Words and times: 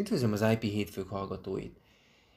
Üdvözlöm 0.00 0.32
az 0.32 0.44
IP 0.50 0.62
hétfők 0.62 1.08
hallgatóit! 1.08 1.76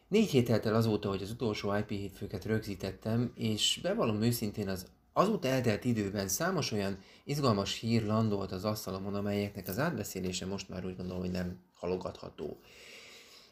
Négy 0.07 0.29
hét 0.29 0.45
telt 0.45 0.65
el 0.65 0.75
azóta, 0.75 1.09
hogy 1.09 1.21
az 1.21 1.31
utolsó 1.31 1.75
IP 1.75 1.89
hétfőket 1.89 2.45
rögzítettem, 2.45 3.31
és 3.35 3.79
bevallom 3.81 4.21
őszintén 4.21 4.69
az 4.69 4.85
azóta 5.13 5.47
eltelt 5.47 5.85
időben 5.85 6.27
számos 6.27 6.71
olyan 6.71 6.97
izgalmas 7.23 7.79
hír 7.79 8.05
landolt 8.05 8.51
az 8.51 8.65
asztalomon, 8.65 9.15
amelyeknek 9.15 9.67
az 9.67 9.79
átbeszélése 9.79 10.45
most 10.45 10.69
már 10.69 10.85
úgy 10.85 10.95
gondolom, 10.95 11.21
hogy 11.21 11.31
nem 11.31 11.59
halogatható. 11.73 12.59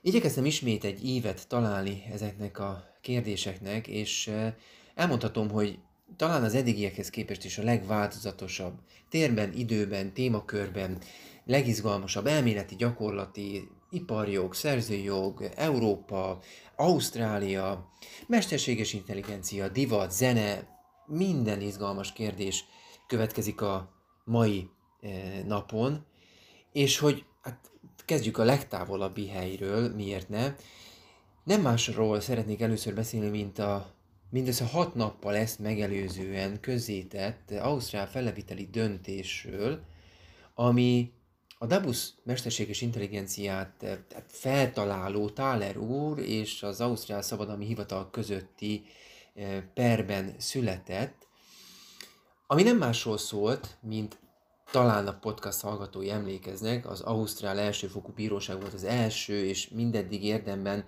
Igyekeztem 0.02 0.46
ismét 0.46 0.84
egy 0.84 1.05
évet 1.05 1.48
találni 1.48 2.04
ezeknek 2.12 2.59
a 2.59 2.98
kérdéseknek, 3.02 3.88
és 3.88 4.28
eh, 4.28 4.54
elmondhatom, 4.96 5.50
hogy 5.50 5.80
talán 6.16 6.43
az 6.43 6.55
eddigiekhez 6.55 7.09
képest 7.09 7.46
is 7.46 7.57
a 7.57 7.64
legváltozatosabb, 7.64 8.73
térben, 9.09 9.54
időben, 9.54 10.14
témakörben, 10.14 10.98
legizgalmasabb 11.46 12.28
elméleti, 12.28 12.76
gyakorlati, 12.76 13.70
iparjog, 13.90 14.54
szerzőjog, 14.54 15.50
Európa, 15.55 16.40
Ausztrália, 16.76 17.90
mesterséges 18.27 18.94
intelligencia, 18.94 19.67
divat, 19.67 20.12
zene, 20.12 20.80
minden 21.05 21.62
izgalmas 21.62 22.14
kérdés 22.14 22.66
következik 23.08 23.62
a 23.62 23.91
mai 24.23 24.70
eh, 25.02 25.44
napon, 25.45 26.05
és 26.72 26.98
hogy 26.98 27.26
hát 27.42 27.72
kezdjük 28.05 28.38
a 28.38 28.44
legtávolabbi 28.44 29.28
helyről, 29.28 29.95
miért 29.95 30.30
ne, 30.30 30.55
nem 31.44 31.62
másról 31.62 32.20
szeretnék 32.20 32.62
először 32.62 32.94
beszélni, 32.94 33.30
mint 33.30 33.59
a 33.59 33.94
mindössze 34.30 34.66
hat 34.66 34.95
nappal 34.95 35.36
ezt 35.36 35.59
megelőzően 35.59 36.59
közzétett 36.59 37.52
Ausztrál 37.52 38.08
feleviteli 38.08 38.67
döntésről, 38.72 39.80
ami 40.55 41.12
a 41.62 41.66
Dabus 41.66 42.14
mesterséges 42.24 42.82
intelligenciát 42.82 43.70
tehát 43.78 44.26
feltaláló 44.28 45.30
Thaler 45.30 45.78
úr 45.78 46.20
és 46.20 46.64
az 46.64 46.82
Ausztrál 46.82 47.22
Szabadalmi 47.22 47.66
Hivatal 47.66 48.09
közötti 48.09 48.84
eh, 49.34 49.64
perben 49.73 50.36
született, 50.38 51.28
ami 52.48 52.64
nem 52.64 52.78
másról 52.78 53.18
szólt, 53.18 53.78
mint 53.81 54.20
talán 54.72 55.08
a 55.08 55.20
podcast 55.20 55.62
hallgatói 55.62 56.09
emlékeznek, 56.09 56.90
az 56.90 57.02
Ausztrál 57.02 57.59
elsőfokú 57.59 58.12
bíróság 58.16 58.62
volt 58.62 58.73
az 58.73 58.84
első, 58.84 59.46
és 59.46 59.70
mindeddig 59.70 60.23
érdemben 60.23 60.86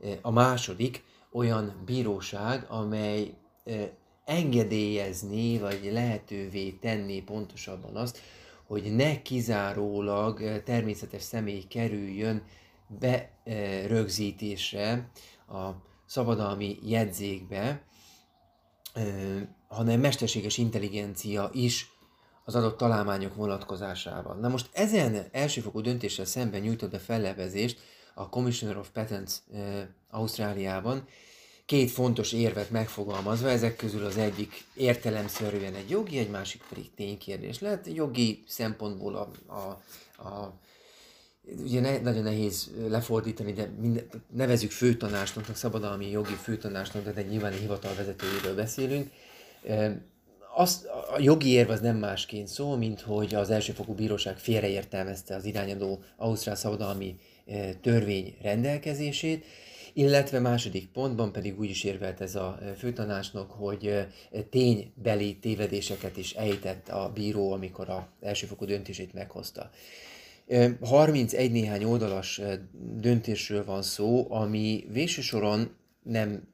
eh, 0.00 0.18
a 0.22 0.30
második 0.30 1.04
olyan 1.32 1.82
bíróság, 1.84 2.66
amely 2.68 3.34
eh, 3.64 3.88
engedélyezni, 4.24 5.58
vagy 5.58 5.88
lehetővé 5.92 6.70
tenni 6.70 7.22
pontosabban 7.22 7.96
azt, 7.96 8.20
hogy 8.66 8.94
ne 8.94 9.22
kizárólag 9.22 10.42
eh, 10.42 10.60
természetes 10.64 11.22
személy 11.22 11.62
kerüljön 11.62 12.42
berögzítésre 12.88 15.10
a 15.48 15.70
szabadalmi 16.06 16.78
jegyzékbe, 16.82 17.82
hanem 19.68 20.00
mesterséges 20.00 20.58
intelligencia 20.58 21.50
is 21.52 21.90
az 22.44 22.54
adott 22.54 22.76
találmányok 22.76 23.34
vonatkozásában. 23.34 24.38
Na 24.38 24.48
most 24.48 24.70
ezen 24.72 25.26
elsőfokú 25.32 25.80
döntéssel 25.80 26.24
szemben 26.24 26.60
nyújtott 26.60 26.90
be 26.90 26.98
fellebezést 26.98 27.80
a 28.14 28.28
Commissioner 28.28 28.76
of 28.76 28.88
Patents 28.88 29.32
Ausztráliában, 30.10 31.04
két 31.66 31.90
fontos 31.90 32.32
érvet 32.32 32.70
megfogalmazva, 32.70 33.48
ezek 33.48 33.76
közül 33.76 34.04
az 34.04 34.16
egyik 34.16 34.64
értelemszerűen 34.74 35.74
egy 35.74 35.90
jogi, 35.90 36.18
egy 36.18 36.30
másik 36.30 36.62
pedig 36.68 36.94
ténykérdés 36.94 37.60
lehet. 37.60 37.88
Jogi 37.94 38.42
szempontból 38.46 39.14
a, 39.14 39.52
a, 39.52 39.82
a 40.28 40.58
ugye 41.62 41.80
ne, 41.80 42.00
nagyon 42.00 42.22
nehéz 42.22 42.70
lefordítani, 42.88 43.52
de 43.52 43.70
minden, 43.80 44.06
nevezük 44.32 44.70
főtanácsnak, 44.70 45.56
szabadalmi 45.56 46.10
jogi 46.10 46.34
főtanácsnak, 46.34 47.04
de 47.04 47.12
egy 47.14 47.28
nyilván 47.28 47.52
hivatal 47.52 47.94
vezetőjéről 47.94 48.54
beszélünk. 48.54 49.10
Azt, 50.56 50.84
a 50.86 51.18
jogi 51.18 51.48
érv 51.48 51.70
az 51.70 51.80
nem 51.80 51.96
másként 51.96 52.48
szó, 52.48 52.76
mint 52.76 53.00
hogy 53.00 53.34
az 53.34 53.50
elsőfokú 53.50 53.94
bíróság 53.94 54.38
félreértelmezte 54.38 55.34
az 55.34 55.44
irányadó 55.44 56.02
Ausztrál 56.16 56.56
szabadalmi 56.56 57.18
törvény 57.80 58.36
rendelkezését, 58.42 59.44
illetve 59.94 60.38
második 60.38 60.88
pontban 60.88 61.32
pedig 61.32 61.58
úgy 61.58 61.70
is 61.70 61.84
érvelt 61.84 62.20
ez 62.20 62.34
a 62.34 62.58
főtanácsnok, 62.76 63.50
hogy 63.50 64.06
ténybeli 64.50 65.36
tévedéseket 65.36 66.16
is 66.16 66.32
ejtett 66.32 66.88
a 66.88 67.10
bíró, 67.14 67.52
amikor 67.52 67.88
az 67.88 68.02
elsőfokú 68.20 68.64
döntését 68.64 69.12
meghozta. 69.12 69.70
31 70.80 71.52
néhány 71.52 71.84
oldalas 71.84 72.40
döntésről 72.94 73.64
van 73.64 73.82
szó, 73.82 74.32
ami 74.32 74.86
végső 74.88 75.20
soron 75.20 75.76
nem 76.02 76.48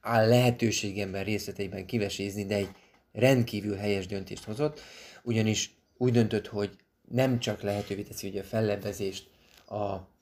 áll 0.00 0.28
lehetőségemben 0.28 1.24
részleteiben 1.24 1.86
kivesézni, 1.86 2.44
de 2.44 2.54
egy 2.54 2.68
rendkívül 3.12 3.76
helyes 3.76 4.06
döntést 4.06 4.44
hozott, 4.44 4.80
ugyanis 5.22 5.74
úgy 5.96 6.12
döntött, 6.12 6.46
hogy 6.46 6.70
nem 7.10 7.38
csak 7.38 7.62
lehetővé 7.62 8.02
teszi 8.02 8.28
ugye 8.28 8.40
a 8.40 8.44
fellebbezést 8.44 9.28
a 9.66 10.15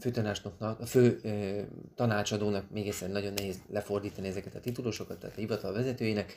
főtanácsnoknak, 0.00 0.80
a 0.80 0.86
fő 0.86 1.20
tanácsadónak, 1.94 2.70
még 2.70 2.86
egyszer 2.86 3.10
nagyon 3.10 3.32
nehéz 3.32 3.60
lefordítani 3.70 4.28
ezeket 4.28 4.54
a 4.54 4.60
titulosokat, 4.60 5.18
tehát 5.18 5.36
a 5.36 5.40
hivatal 5.40 5.72
vezetőjének, 5.72 6.36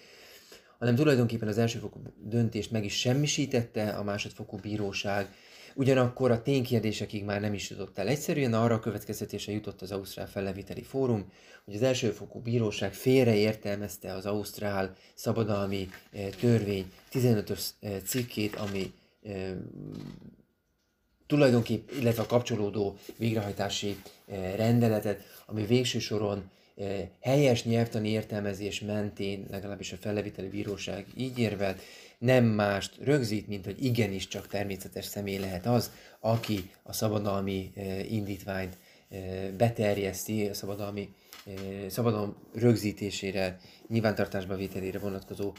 hanem 0.80 0.96
tulajdonképpen 0.96 1.48
az 1.48 1.58
elsőfokú 1.58 2.02
döntést 2.18 2.72
meg 2.72 2.86
is 2.86 3.00
semmisítette 3.00 3.90
a 3.90 4.04
másodfokú 4.04 4.58
bíróság, 4.58 5.34
Ugyanakkor 5.76 6.32
a 6.32 6.42
ténykérdésekig 6.42 7.24
már 7.24 7.42
nem 7.42 7.54
is 7.54 7.70
jutott 7.70 7.98
el. 7.98 8.08
Egyszerűen 8.08 8.54
arra 8.54 8.76
a 8.76 8.80
következtetése 8.80 9.52
jutott 9.52 9.82
az 9.82 9.92
Ausztrál 9.92 10.28
Felleviteli 10.28 10.84
Fórum, 10.84 11.32
hogy 11.66 11.76
az 11.76 11.82
elsőfokú 11.82 12.40
bíróság 12.40 12.94
félreértelmezte 12.94 14.14
az 14.14 14.26
Ausztrál 14.26 14.94
szabadalmi 15.14 15.90
törvény 16.40 16.92
15-ös 17.12 17.70
eh, 17.80 18.00
cikkét, 18.06 18.56
ami 18.56 18.94
tulajdonképp, 21.34 21.90
illetve 22.00 22.22
a 22.22 22.26
kapcsolódó 22.26 22.98
végrehajtási 23.18 23.98
rendeletet, 24.56 25.24
ami 25.46 25.66
végső 25.66 26.00
soron 26.00 26.50
helyes 27.20 27.64
nyelvtani 27.64 28.10
értelmezés 28.10 28.80
mentén, 28.80 29.46
legalábbis 29.52 29.92
a 29.92 29.98
felleviteli 29.98 30.48
bíróság 30.48 31.06
így 31.18 31.40
érvelt, 31.40 31.82
nem 32.18 32.46
mást 32.46 32.98
rögzít, 33.04 33.48
mint 33.48 33.66
hogy 33.66 33.84
igenis 33.86 34.28
csak 34.28 34.48
természetes 34.48 35.06
személy 35.06 35.38
lehet 35.38 35.66
az, 35.66 35.92
aki 36.20 36.72
a 36.84 36.94
szabadalmi 36.94 37.72
indítványt 38.10 38.78
beterjeszti, 39.58 40.48
a 40.48 40.54
szabadalmi 40.54 41.10
szabadalom 41.88 42.36
rögzítésére, 42.54 43.60
nyilvántartásba 43.88 44.56
vételére 44.56 45.00
vonatkozó 45.00 45.54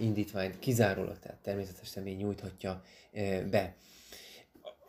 indítványt 0.00 0.58
kizárólag, 0.58 1.18
tehát 1.18 1.38
természetes 1.42 1.88
személy 1.88 2.14
nyújthatja 2.14 2.82
be. 3.50 3.74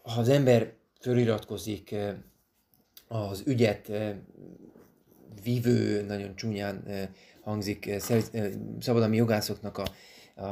Ha 0.07 0.19
az 0.19 0.29
ember 0.29 0.73
föliratkozik 1.00 1.95
az 3.07 3.44
ügyet 3.45 3.91
vívő, 5.44 6.01
nagyon 6.01 6.35
csúnyán 6.35 6.84
hangzik, 7.41 7.95
szabadalmi 8.79 9.16
jogászoknak 9.16 9.78
a 9.78 9.85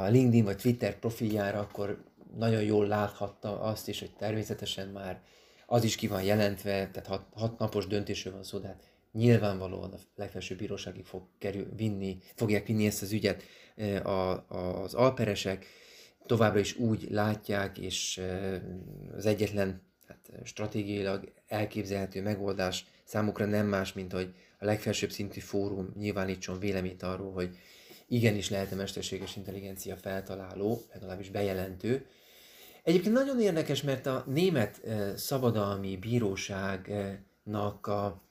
LinkedIn 0.07 0.43
vagy 0.43 0.57
Twitter 0.57 0.99
profiljára, 0.99 1.59
akkor 1.59 2.03
nagyon 2.37 2.61
jól 2.61 2.87
láthatta 2.87 3.61
azt 3.61 3.87
is, 3.87 3.99
hogy 3.99 4.11
természetesen 4.17 4.87
már 4.87 5.21
az 5.65 5.83
is 5.83 5.95
ki 5.95 6.07
van 6.07 6.23
jelentve, 6.23 6.71
tehát 6.71 7.07
hat, 7.07 7.25
hat 7.33 7.59
napos 7.59 7.87
döntésről 7.87 8.33
van 8.33 8.43
szó, 8.43 8.57
de 8.57 8.67
hát 8.67 8.83
nyilvánvalóan 9.11 9.91
a 9.93 9.97
legfelsőbb 10.15 10.57
bíróságig 10.57 11.05
fog 11.05 11.23
kerül, 11.37 11.67
vinni, 11.75 12.17
fogják 12.35 12.67
vinni 12.67 12.85
ezt 12.85 13.01
az 13.01 13.11
ügyet 13.11 13.43
a, 14.03 14.49
az 14.49 14.93
alperesek, 14.93 15.65
továbbra 16.25 16.59
is 16.59 16.77
úgy 16.77 17.07
látják, 17.11 17.77
és 17.77 18.21
az 19.15 19.25
egyetlen 19.25 19.81
hát 20.07 20.31
stratégiailag 20.43 21.31
elképzelhető 21.47 22.21
megoldás 22.21 22.85
számukra 23.03 23.45
nem 23.45 23.67
más, 23.67 23.93
mint 23.93 24.11
hogy 24.11 24.33
a 24.59 24.65
legfelsőbb 24.65 25.11
szintű 25.11 25.39
fórum 25.39 25.93
nyilvánítson 25.97 26.59
véleményt 26.59 27.03
arról, 27.03 27.33
hogy 27.33 27.57
igenis 28.07 28.49
lehet 28.49 28.71
a 28.71 28.75
mesterséges 28.75 29.35
intelligencia 29.35 29.95
feltaláló, 29.95 30.81
legalábbis 30.93 31.29
bejelentő. 31.29 32.05
Egyébként 32.83 33.13
nagyon 33.13 33.41
érdekes, 33.41 33.81
mert 33.81 34.05
a 34.05 34.23
német 34.27 34.81
szabadalmi 35.15 35.97
bíróságnak 35.97 37.87
a 37.87 38.23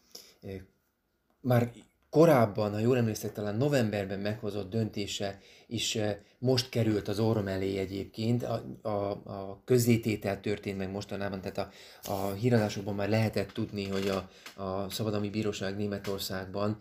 már 1.40 1.72
korábban, 2.14 2.72
ha 2.72 2.78
jól 2.78 2.96
emlékszek, 2.96 3.32
talán 3.32 3.56
novemberben 3.56 4.18
meghozott 4.18 4.70
döntése 4.70 5.38
is 5.66 5.96
eh, 5.96 6.16
most 6.38 6.68
került 6.68 7.08
az 7.08 7.18
orrom 7.18 7.48
elé 7.48 7.78
egyébként. 7.78 8.42
A, 8.42 8.64
a, 8.82 9.10
a 9.10 9.60
közzététel 9.64 10.40
történt 10.40 10.78
meg 10.78 10.90
mostanában, 10.90 11.40
tehát 11.40 11.58
a, 11.58 11.70
a 12.12 12.32
híradásokban 12.32 12.94
már 12.94 13.08
lehetett 13.08 13.50
tudni, 13.50 13.88
hogy 13.88 14.08
a, 14.08 14.28
a 14.62 14.90
Szabadalmi 14.90 15.30
Bíróság 15.30 15.76
Németországban 15.76 16.78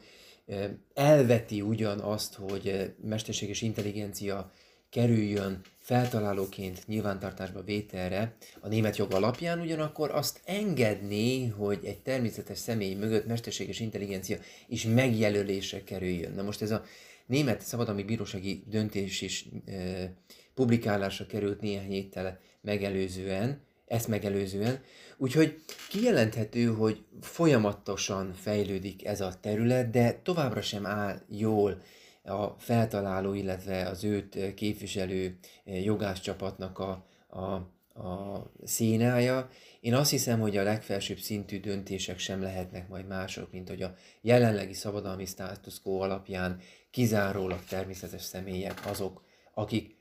elveti 0.93 1.61
ugyan 1.61 1.99
azt, 1.99 2.33
hogy 2.33 2.93
mesterséges 3.03 3.61
intelligencia 3.61 4.51
kerüljön 4.93 5.61
feltalálóként 5.79 6.87
nyilvántartásba 6.87 7.63
vételre 7.63 8.35
a 8.59 8.67
német 8.67 8.97
jog 8.97 9.13
alapján, 9.13 9.59
ugyanakkor 9.59 10.11
azt 10.11 10.41
engedni, 10.45 11.47
hogy 11.47 11.79
egy 11.83 11.99
természetes 11.99 12.57
személy 12.57 12.93
mögött 12.93 13.27
mesterséges 13.27 13.79
intelligencia 13.79 14.37
is 14.67 14.83
megjelölése 14.83 15.83
kerüljön. 15.83 16.31
Na 16.33 16.41
most 16.41 16.61
ez 16.61 16.71
a 16.71 16.83
német 17.25 17.61
szabadalmi 17.61 18.03
bírósági 18.03 18.63
döntés 18.67 19.21
is 19.21 19.45
e, 19.65 20.13
publikálásra 20.53 21.25
került 21.25 21.61
néhány 21.61 21.89
héttel 21.89 22.39
megelőzően, 22.61 23.61
ezt 23.87 24.07
megelőzően, 24.07 24.81
úgyhogy 25.17 25.61
kijelenthető, 25.89 26.65
hogy 26.65 27.03
folyamatosan 27.21 28.33
fejlődik 28.33 29.05
ez 29.05 29.21
a 29.21 29.33
terület, 29.41 29.89
de 29.89 30.19
továbbra 30.23 30.61
sem 30.61 30.85
áll 30.85 31.21
jól 31.29 31.81
a 32.23 32.47
feltaláló, 32.47 33.33
illetve 33.33 33.87
az 33.87 34.03
őt 34.03 34.53
képviselő 34.53 35.37
jogászcsapatnak 35.63 36.79
a, 36.79 37.05
a, 37.27 37.53
a 38.01 38.51
színája. 38.63 39.49
Én 39.79 39.93
azt 39.93 40.09
hiszem, 40.09 40.39
hogy 40.39 40.57
a 40.57 40.63
legfelsőbb 40.63 41.17
szintű 41.17 41.59
döntések 41.59 42.19
sem 42.19 42.41
lehetnek 42.41 42.87
majd 42.87 43.07
mások, 43.07 43.51
mint 43.51 43.69
hogy 43.69 43.81
a 43.81 43.95
jelenlegi 44.21 44.73
szabadalmi 44.73 45.25
status 45.25 45.75
alapján 45.83 46.59
kizárólag 46.91 47.63
természetes 47.63 48.21
személyek 48.21 48.85
azok, 48.85 49.23
akik 49.53 49.95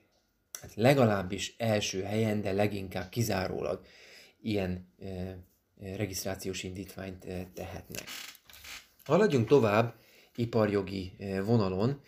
hát 0.61 0.75
legalábbis 0.75 1.55
első 1.59 2.03
helyen, 2.03 2.41
de 2.41 2.53
leginkább 2.53 3.09
kizárólag 3.09 3.81
ilyen 4.41 4.93
e, 5.01 5.39
regisztrációs 5.97 6.63
indítványt 6.63 7.25
e, 7.25 7.47
tehetnek. 7.55 8.05
Haladjunk 9.05 9.49
tovább 9.49 9.95
iparjogi 10.37 11.13
e, 11.19 11.43
vonalon. 11.43 12.01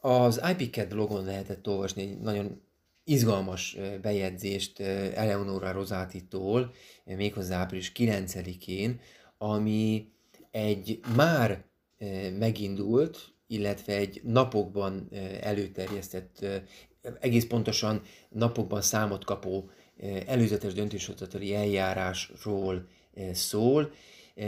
Az 0.00 0.40
IPCAT 0.58 0.88
blogon 0.88 1.24
lehetett 1.24 1.68
olvasni 1.68 2.02
egy 2.02 2.20
nagyon 2.20 2.60
izgalmas 3.04 3.76
bejegyzést 4.02 4.80
Eleonora 5.14 5.72
Rosati-tól, 5.72 6.72
méghozzá 7.04 7.58
április 7.58 7.92
9-én, 7.96 9.00
ami 9.38 10.08
egy 10.50 11.00
már 11.16 11.64
megindult, 12.38 13.32
illetve 13.46 13.96
egy 13.96 14.20
napokban 14.24 15.08
előterjesztett, 15.40 16.46
egész 17.20 17.46
pontosan 17.46 18.02
napokban 18.28 18.82
számot 18.82 19.24
kapó 19.24 19.70
előzetes 20.26 20.72
döntéshozatali 20.72 21.54
eljárásról 21.54 22.86
szól. 23.32 23.92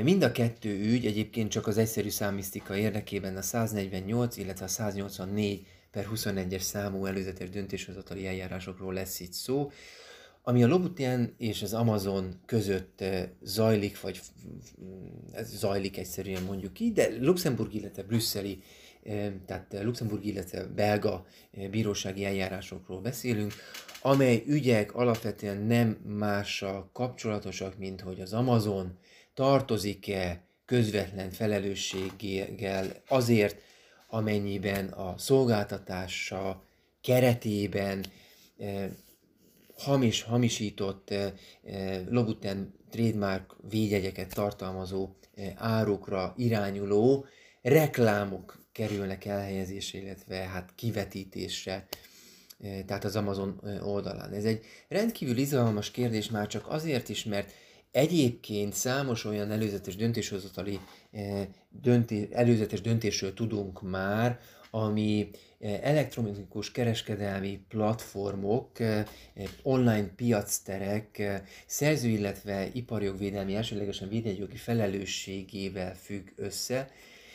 Mind 0.01 0.23
a 0.23 0.33
kettő 0.33 0.81
ügy 0.81 1.07
egyébként 1.07 1.51
csak 1.51 1.67
az 1.67 1.79
egyszerű 1.79 2.09
számisztika 2.09 2.77
érdekében 2.77 3.37
a 3.37 3.43
148, 3.43 4.37
illetve 4.37 4.65
a 4.65 4.69
184 4.69 5.67
per 5.91 6.09
21-es 6.15 6.61
számú 6.61 7.07
előzetes 7.07 7.51
döntéshozatali 7.51 8.27
eljárásokról 8.27 8.93
lesz 8.93 9.21
itt 9.21 9.33
szó, 9.33 9.71
ami 10.43 10.63
a 10.63 10.67
Lobutian 10.67 11.35
és 11.39 11.63
az 11.63 11.73
Amazon 11.73 12.41
között 12.47 13.05
zajlik, 13.43 14.01
vagy 14.01 14.21
ez 15.33 15.57
zajlik 15.57 15.99
egyszerűen 15.99 16.43
mondjuk 16.43 16.73
ki, 16.73 16.93
de 16.93 17.09
Luxemburg, 17.21 17.75
illetve 17.75 18.03
brüsszeli, 18.03 18.63
tehát 19.47 19.79
Luxemburg, 19.83 20.25
illetve 20.25 20.65
belga 20.65 21.27
bírósági 21.71 22.25
eljárásokról 22.25 23.01
beszélünk, 23.01 23.53
amely 24.03 24.43
ügyek 24.47 24.95
alapvetően 24.95 25.63
nem 25.63 25.99
mással 26.05 26.91
kapcsolatosak, 26.93 27.79
mint 27.79 28.01
hogy 28.01 28.21
az 28.21 28.33
Amazon 28.33 28.99
tartozik-e 29.35 30.45
közvetlen 30.65 31.31
felelősséggel 31.31 33.03
azért, 33.09 33.63
amennyiben 34.09 34.89
a 34.89 35.15
szolgáltatása 35.19 36.65
keretében 37.01 38.05
eh, 38.59 38.89
hamis, 39.83 40.23
hamisított 40.23 41.11
eh, 41.11 41.33
eh, 41.65 42.01
Lobuten 42.09 42.75
trademark 42.91 43.57
védjegyeket 43.71 44.35
tartalmazó 44.35 45.09
árukra 45.57 46.35
irányuló 46.37 47.27
reklámok 47.63 48.63
kerülnek 48.73 49.25
elhelyezésre, 49.25 49.99
illetve 49.99 50.37
hát 50.37 50.73
kivetítésre, 50.75 51.87
eh, 52.61 52.83
tehát 52.87 53.05
az 53.05 53.17
Amazon 53.17 53.61
oldalán. 53.83 54.33
Ez 54.33 54.45
egy 54.45 54.65
rendkívül 54.89 55.37
izgalmas 55.37 55.91
kérdés 55.91 56.31
már 56.31 56.47
csak 56.47 56.69
azért 56.69 57.09
is, 57.09 57.25
mert 57.25 57.53
Egyébként 57.93 58.73
számos 58.73 59.25
olyan 59.25 59.51
előzetes 59.51 59.97
döntéshozatali 59.97 60.81
eh, 61.11 61.47
dönté, 61.69 62.29
előzetes 62.31 62.81
döntésről 62.81 63.35
tudunk 63.35 63.83
már, 63.83 64.41
ami 64.71 65.31
eh, 65.59 65.81
elektronikus 65.83 66.71
kereskedelmi 66.73 67.61
platformok, 67.69 68.81
eh, 68.81 69.05
online 69.63 70.07
piacterek 70.17 71.23
szerző, 71.67 72.09
illetve 72.09 72.69
iparjogvédelmi 72.73 73.55
elsőlegesen 73.55 74.09
védjegyjogi 74.09 74.57
felelősségével 74.57 75.95
függ 75.95 76.29
össze, 76.37 76.91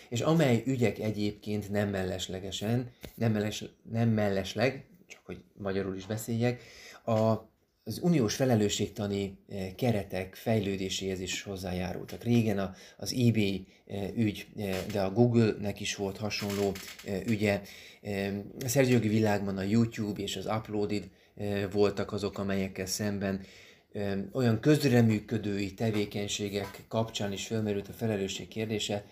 és 0.10 0.22
amely 0.22 0.64
ügyek 0.66 1.00
egyébként 1.00 1.70
nem 1.70 1.90
melleslegesen, 1.90 2.92
nem, 3.16 3.32
melles, 3.32 3.64
nem 3.92 4.10
mellesleg, 4.10 4.86
csak 5.08 5.22
hogy 5.26 5.44
magyarul 5.58 5.96
is 5.96 6.06
beszéljek, 6.06 6.62
a 7.06 7.48
az 7.88 8.00
uniós 8.02 8.36
felelősségtani 8.36 9.38
eh, 9.50 9.72
keretek 9.76 10.36
fejlődéséhez 10.36 11.20
is 11.20 11.42
hozzájárultak. 11.42 12.24
Régen 12.24 12.60
a, 12.60 12.74
az 12.98 13.14
eBay 13.14 13.68
eh, 13.88 14.10
ügy, 14.16 14.48
eh, 14.58 14.78
de 14.92 15.02
a 15.02 15.12
Google-nek 15.12 15.80
is 15.80 15.96
volt 15.96 16.18
hasonló 16.18 16.72
ügye. 17.26 17.62
A 18.66 18.68
szerzőjogi 18.68 19.08
világban 19.08 19.58
a 19.58 19.62
YouTube 19.62 20.22
és 20.22 20.36
az 20.36 20.46
Uploaded 20.46 21.10
voltak 21.72 22.12
azok, 22.12 22.38
amelyekkel 22.38 22.86
szemben 22.86 23.42
olyan 24.32 24.60
közreműködői 24.60 25.74
tevékenységek 25.74 26.84
kapcsán 26.88 27.32
is 27.32 27.48
felmerült 27.48 27.88
a 27.88 27.92
felelősség 27.92 28.48
kérdése, 28.48 29.06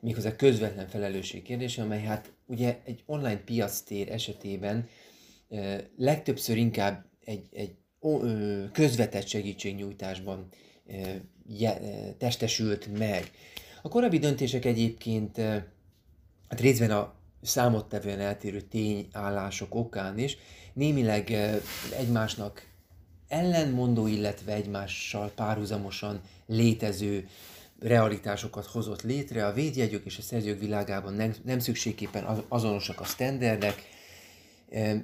méghozzá 0.00 0.36
közvetlen 0.36 0.88
felelősség 0.88 1.42
kérdése, 1.42 1.82
amely 1.82 2.02
hát 2.02 2.32
ugye 2.46 2.78
egy 2.84 3.02
online 3.06 3.40
piactér 3.44 4.10
esetében 4.10 4.88
legtöbbször 5.96 6.56
inkább 6.56 7.04
egy, 7.24 7.44
egy 7.52 7.74
közvetett 8.72 9.26
segítségnyújtásban 9.26 10.48
testesült 12.18 12.98
meg. 12.98 13.30
A 13.82 13.88
korábbi 13.88 14.18
döntések 14.18 14.64
egyébként 14.64 15.36
hát 16.48 16.60
részben 16.60 16.90
a 16.90 17.14
számottevően 17.42 18.20
eltérő 18.20 18.60
tényállások 18.60 19.74
okán 19.74 20.18
is 20.18 20.36
némileg 20.72 21.30
egymásnak 21.98 22.66
ellenmondó, 23.28 24.06
illetve 24.06 24.52
egymással 24.52 25.30
párhuzamosan 25.34 26.20
létező 26.46 27.28
realitásokat 27.80 28.66
hozott 28.66 29.02
létre. 29.02 29.46
A 29.46 29.52
védjegyök 29.52 30.04
és 30.04 30.18
a 30.18 30.22
szerzők 30.22 30.60
világában 30.60 31.14
nem, 31.14 31.34
nem 31.44 31.58
szükségképpen 31.58 32.24
azonosak 32.48 33.00
a 33.00 33.04
standardek, 33.04 33.82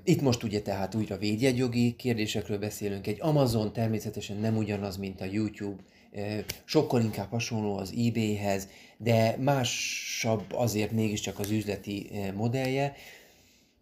itt 0.05 0.21
most 0.21 0.43
ugye 0.43 0.63
tehát 0.63 0.95
újra 0.95 1.17
védjegyjogi 1.17 1.95
kérdésekről 1.97 2.59
beszélünk. 2.59 3.07
Egy 3.07 3.19
Amazon 3.21 3.73
természetesen 3.73 4.37
nem 4.37 4.57
ugyanaz, 4.57 4.97
mint 4.97 5.21
a 5.21 5.25
YouTube, 5.25 5.83
sokkal 6.65 7.03
inkább 7.03 7.31
hasonló 7.31 7.77
az 7.77 7.95
eBay-hez, 8.07 8.69
de 8.97 9.37
másabb 9.41 10.45
azért 10.53 10.91
mégiscsak 10.91 11.39
az 11.39 11.51
üzleti 11.51 12.11
modellje. 12.35 12.95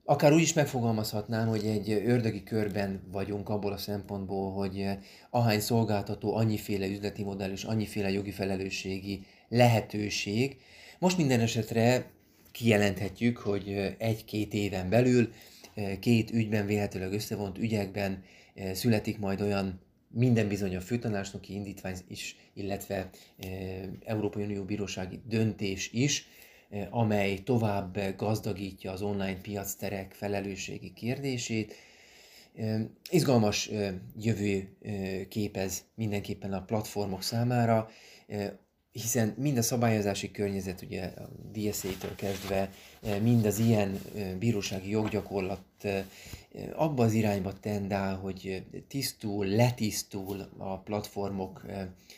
Akár 0.05 0.33
úgy 0.33 0.43
is 0.43 0.53
megfogalmazhatnám, 0.53 1.49
hogy 1.49 1.65
egy 1.65 1.91
ördögi 1.91 2.43
körben 2.43 3.03
vagyunk 3.13 3.49
abból 3.49 3.73
a 3.73 3.77
szempontból, 3.77 4.53
hogy 4.53 4.87
ahány 5.31 5.61
szolgáltató, 5.61 6.37
annyiféle 6.37 6.87
üzleti 6.87 7.23
modell 7.23 7.51
és 7.51 7.65
annyiféle 7.65 8.11
jogi 8.11 8.31
felelősségi 8.31 9.25
lehetőség. 9.49 10.57
Most 10.99 11.17
minden 11.17 11.41
esetre 11.41 12.11
kijelenthetjük, 12.53 13.37
hogy 13.37 13.95
egy-két 13.99 14.55
éven 14.55 14.89
belül 14.89 15.33
két 16.01 16.31
ügyben, 16.31 16.67
véletlenül 16.67 17.13
összevont 17.13 17.59
ügyekben 17.59 18.23
eh, 18.55 18.75
születik 18.75 19.19
majd 19.19 19.41
olyan 19.41 19.81
minden 20.09 20.49
bizony 20.49 20.77
a 20.77 20.81
főtanácsnoki 20.81 21.55
indítvány 21.55 21.97
is, 22.09 22.37
illetve 22.55 23.11
eh, 23.37 23.83
Európai 24.05 24.43
Unió 24.43 24.65
bírósági 24.65 25.21
döntés 25.29 25.91
is, 25.93 26.29
eh, 26.71 26.87
amely 26.91 27.39
tovább 27.39 28.17
gazdagítja 28.17 28.93
az 28.93 29.03
online 29.03 29.41
piacterek 29.41 30.13
felelősségi 30.13 30.93
kérdését. 30.93 31.75
Izgalmas 33.11 33.71
jövő 34.19 34.77
képez 35.29 35.85
mindenképpen 35.95 36.53
a 36.53 36.65
platformok 36.65 37.23
számára 37.23 37.89
hiszen 39.03 39.35
mind 39.39 39.57
a 39.59 39.63
szabályozási 39.63 40.31
környezet, 40.31 40.83
ugye 40.83 41.05
a 41.05 41.29
DSA-től 41.53 42.15
kezdve, 42.15 42.71
eh, 43.03 43.21
mind 43.21 43.47
az 43.47 43.59
ilyen 43.59 44.01
eh, 44.15 44.35
bírósági 44.39 44.91
joggyakorlat 44.91 45.65
eh, 45.81 46.05
abba 46.75 47.05
az 47.05 47.13
irányba 47.13 47.53
tendál, 47.61 48.17
hogy 48.17 48.65
tisztul, 48.89 49.47
letisztul 49.47 50.49
a 50.57 50.79
platformok 50.79 51.67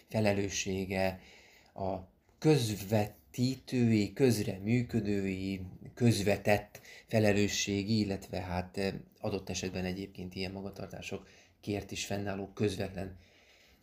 felelőssége, 0.08 1.20
a 1.74 1.96
közvet 2.38 3.18
közvetítői, 3.38 4.12
közreműködői, 4.12 5.60
közvetett 5.94 6.80
felelősségi, 7.06 7.98
illetve 7.98 8.40
hát 8.40 8.94
adott 9.20 9.50
esetben 9.50 9.84
egyébként 9.84 10.34
ilyen 10.34 10.52
magatartások 10.52 11.26
kért 11.60 11.90
is 11.90 12.06
fennálló 12.06 12.50
közvetlen 12.54 13.16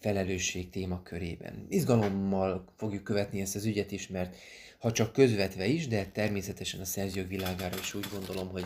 felelősség 0.06 0.70
témakörében. 0.70 1.66
Izgalommal 1.70 2.66
fogjuk 2.78 3.04
követni 3.04 3.42
ezt 3.42 3.56
az 3.56 3.66
ügyet 3.66 3.92
is, 3.92 4.08
mert 4.08 4.36
ha 4.80 4.92
csak 4.92 5.14
közvetve 5.14 5.66
is, 5.66 5.88
de 5.88 6.06
természetesen 6.06 6.80
a 6.80 6.86
szerzők 6.86 7.28
világára 7.28 7.78
is 7.80 7.94
úgy 7.94 8.08
gondolom, 8.12 8.50
hogy 8.50 8.66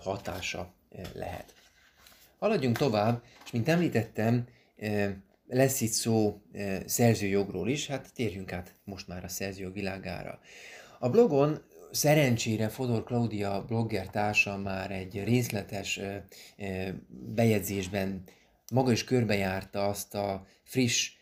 hatása 0.00 0.74
lehet. 1.14 1.54
Haladjunk 2.38 2.78
tovább, 2.78 3.22
és 3.44 3.50
mint 3.50 3.68
említettem, 3.68 4.46
lesz 5.46 5.80
itt 5.80 5.90
szó 5.90 6.42
szerzőjogról 6.86 7.68
is, 7.68 7.86
hát 7.86 8.14
térjünk 8.14 8.52
át 8.52 8.74
most 8.84 9.08
már 9.08 9.24
a 9.24 9.28
szerzőjog 9.28 9.72
világára. 9.72 10.40
A 10.98 11.08
blogon 11.08 11.62
szerencsére 11.90 12.68
Fodor 12.68 13.04
Claudia 13.04 13.64
blogger 13.64 14.10
társa 14.10 14.56
már 14.56 14.90
egy 14.90 15.24
részletes 15.24 16.00
bejegyzésben 17.34 18.22
maga 18.72 18.92
is 18.92 19.04
körbejárta 19.04 19.86
azt 19.86 20.14
a 20.14 20.46
friss, 20.62 21.12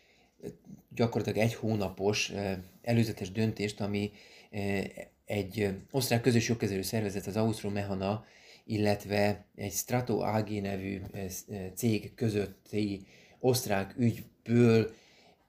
gyakorlatilag 0.95 1.47
egy 1.47 1.53
hónapos 1.53 2.31
előzetes 2.81 3.31
döntést, 3.31 3.81
ami 3.81 4.11
egy 5.25 5.69
osztrák 5.91 6.21
közös 6.21 6.47
jogkezelő 6.47 6.81
szervezet, 6.81 7.27
az 7.27 7.37
Austro 7.37 7.69
Mehana, 7.69 8.25
illetve 8.65 9.45
egy 9.55 9.71
Strato 9.73 10.19
AG 10.19 10.61
nevű 10.61 11.01
cég 11.75 12.13
közötti 12.15 13.05
osztrák 13.39 13.95
ügyből 13.97 14.93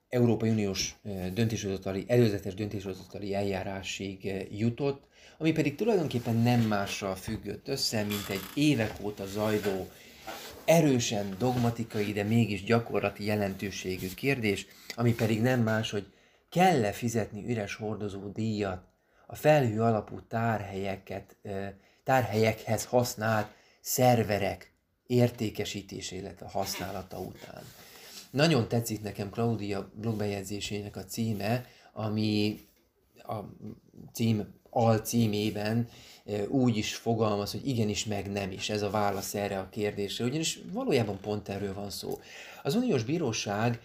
Európai 0.08 0.50
Uniós 0.50 0.96
döntéshozatali, 1.34 2.04
előzetes 2.06 2.54
döntéshozatali 2.54 3.34
eljárásig 3.34 4.46
jutott, 4.50 5.06
ami 5.38 5.52
pedig 5.52 5.74
tulajdonképpen 5.74 6.36
nem 6.36 6.60
mással 6.60 7.14
függött 7.14 7.68
össze, 7.68 8.02
mint 8.02 8.28
egy 8.28 8.42
évek 8.54 8.92
óta 9.02 9.26
zajló, 9.26 9.88
erősen 10.68 11.34
dogmatikai, 11.38 12.12
de 12.12 12.22
mégis 12.22 12.64
gyakorlati 12.64 13.24
jelentőségű 13.24 14.08
kérdés, 14.14 14.66
ami 14.94 15.14
pedig 15.14 15.40
nem 15.40 15.60
más, 15.60 15.90
hogy 15.90 16.12
kell-e 16.48 16.92
fizetni 16.92 17.50
üres 17.50 17.74
hordozó 17.74 18.28
díjat 18.28 18.82
a 19.26 19.34
felhő 19.34 19.82
alapú 19.82 20.20
tárhelyeket, 20.20 21.36
tárhelyekhez 22.04 22.84
használt 22.84 23.48
szerverek 23.80 24.72
értékesítése, 25.06 26.16
illetve 26.16 26.46
használata 26.46 27.18
után. 27.18 27.62
Nagyon 28.30 28.68
tetszik 28.68 29.02
nekem 29.02 29.30
Claudia 29.30 29.90
blogbejegyzésének 29.94 30.96
a 30.96 31.04
címe, 31.04 31.66
ami 31.92 32.60
a 33.16 33.36
cím 34.12 34.54
alcímében 34.78 35.88
úgy 36.48 36.76
is 36.76 36.94
fogalmaz, 36.94 37.52
hogy 37.52 37.68
igenis 37.68 38.04
meg 38.04 38.32
nem 38.32 38.50
is, 38.50 38.70
ez 38.70 38.82
a 38.82 38.90
válasz 38.90 39.34
erre 39.34 39.58
a 39.58 39.68
kérdésre, 39.68 40.24
ugyanis 40.24 40.60
valójában 40.72 41.20
pont 41.20 41.48
erről 41.48 41.74
van 41.74 41.90
szó. 41.90 42.18
Az 42.62 42.74
uniós 42.74 43.02
bíróság 43.02 43.80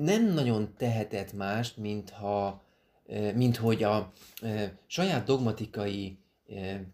nem 0.00 0.32
nagyon 0.32 0.74
tehetett 0.78 1.32
mást, 1.32 1.76
mint, 1.76 2.10
ha, 2.10 2.62
mint 3.34 3.56
hogy 3.56 3.82
a 3.82 4.12
saját 4.86 5.24
dogmatikai 5.24 6.16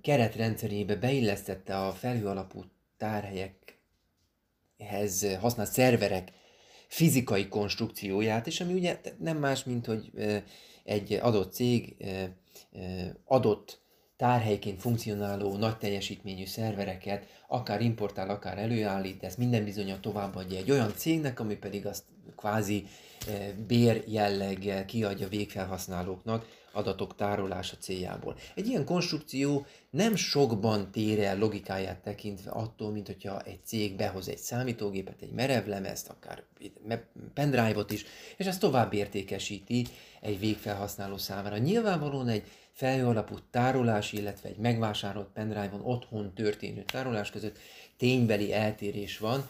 keretrendszerébe 0.00 0.97
beillesztette 0.97 1.78
a 1.78 1.93
felhő 1.93 2.26
alapú 2.26 2.64
tárhelyekhez 2.97 5.26
használt 5.40 5.73
szerverek 5.73 6.33
fizikai 6.88 7.49
konstrukcióját, 7.49 8.47
és 8.47 8.61
ami 8.61 8.73
ugye 8.73 9.00
nem 9.19 9.37
más, 9.37 9.64
mint 9.64 9.87
hogy 9.87 10.11
egy 10.85 11.12
adott 11.12 11.52
cég 11.52 11.97
adott 13.25 13.81
tárhelyként 14.17 14.81
funkcionáló 14.81 15.57
nagy 15.57 15.77
teljesítményű 15.77 16.47
szervereket 16.47 17.27
akár 17.47 17.81
importál, 17.81 18.31
akár 18.31 18.59
előállít, 18.59 19.23
ezt 19.23 19.38
minden 19.38 19.65
bizonyal 19.65 20.00
továbbadja 20.00 20.59
egy 20.59 20.71
olyan 20.71 20.93
cégnek, 20.97 21.41
ami 21.41 21.57
pedig 21.57 21.87
azt 21.87 22.05
kvázi 22.37 22.87
bér 23.67 24.05
jelleggel 24.07 24.85
kiadja 24.85 25.29
végfelhasználóknak 25.29 26.47
adatok 26.78 27.14
tárolása 27.14 27.76
céljából. 27.76 28.37
Egy 28.54 28.66
ilyen 28.66 28.85
konstrukció 28.85 29.66
nem 29.90 30.16
sokban 30.16 30.90
tér 30.90 31.20
el 31.20 31.38
logikáját 31.38 32.02
tekintve 32.02 32.50
attól, 32.50 32.90
mint 32.90 33.06
hogyha 33.06 33.40
egy 33.40 33.61
cég 33.64 33.97
behoz 33.97 34.28
egy 34.28 34.38
számítógépet, 34.38 35.23
egy 35.23 35.32
merevlemezt, 35.32 36.08
akár 36.08 36.42
pendrive-ot 37.35 37.90
is, 37.90 38.04
és 38.37 38.47
ezt 38.47 38.61
tovább 38.61 38.92
értékesíti 38.92 39.87
egy 40.20 40.38
végfelhasználó 40.38 41.16
számára. 41.16 41.56
Nyilvánvalóan 41.56 42.28
egy 42.28 42.42
felhő 42.73 43.25
tárolás, 43.50 44.12
illetve 44.12 44.49
egy 44.49 44.56
megvásárolt 44.56 45.28
pendrive-on 45.35 45.80
otthon 45.82 46.35
történő 46.35 46.82
tárolás 46.82 47.30
között 47.30 47.58
ténybeli 47.97 48.52
eltérés 48.52 49.18
van, 49.18 49.49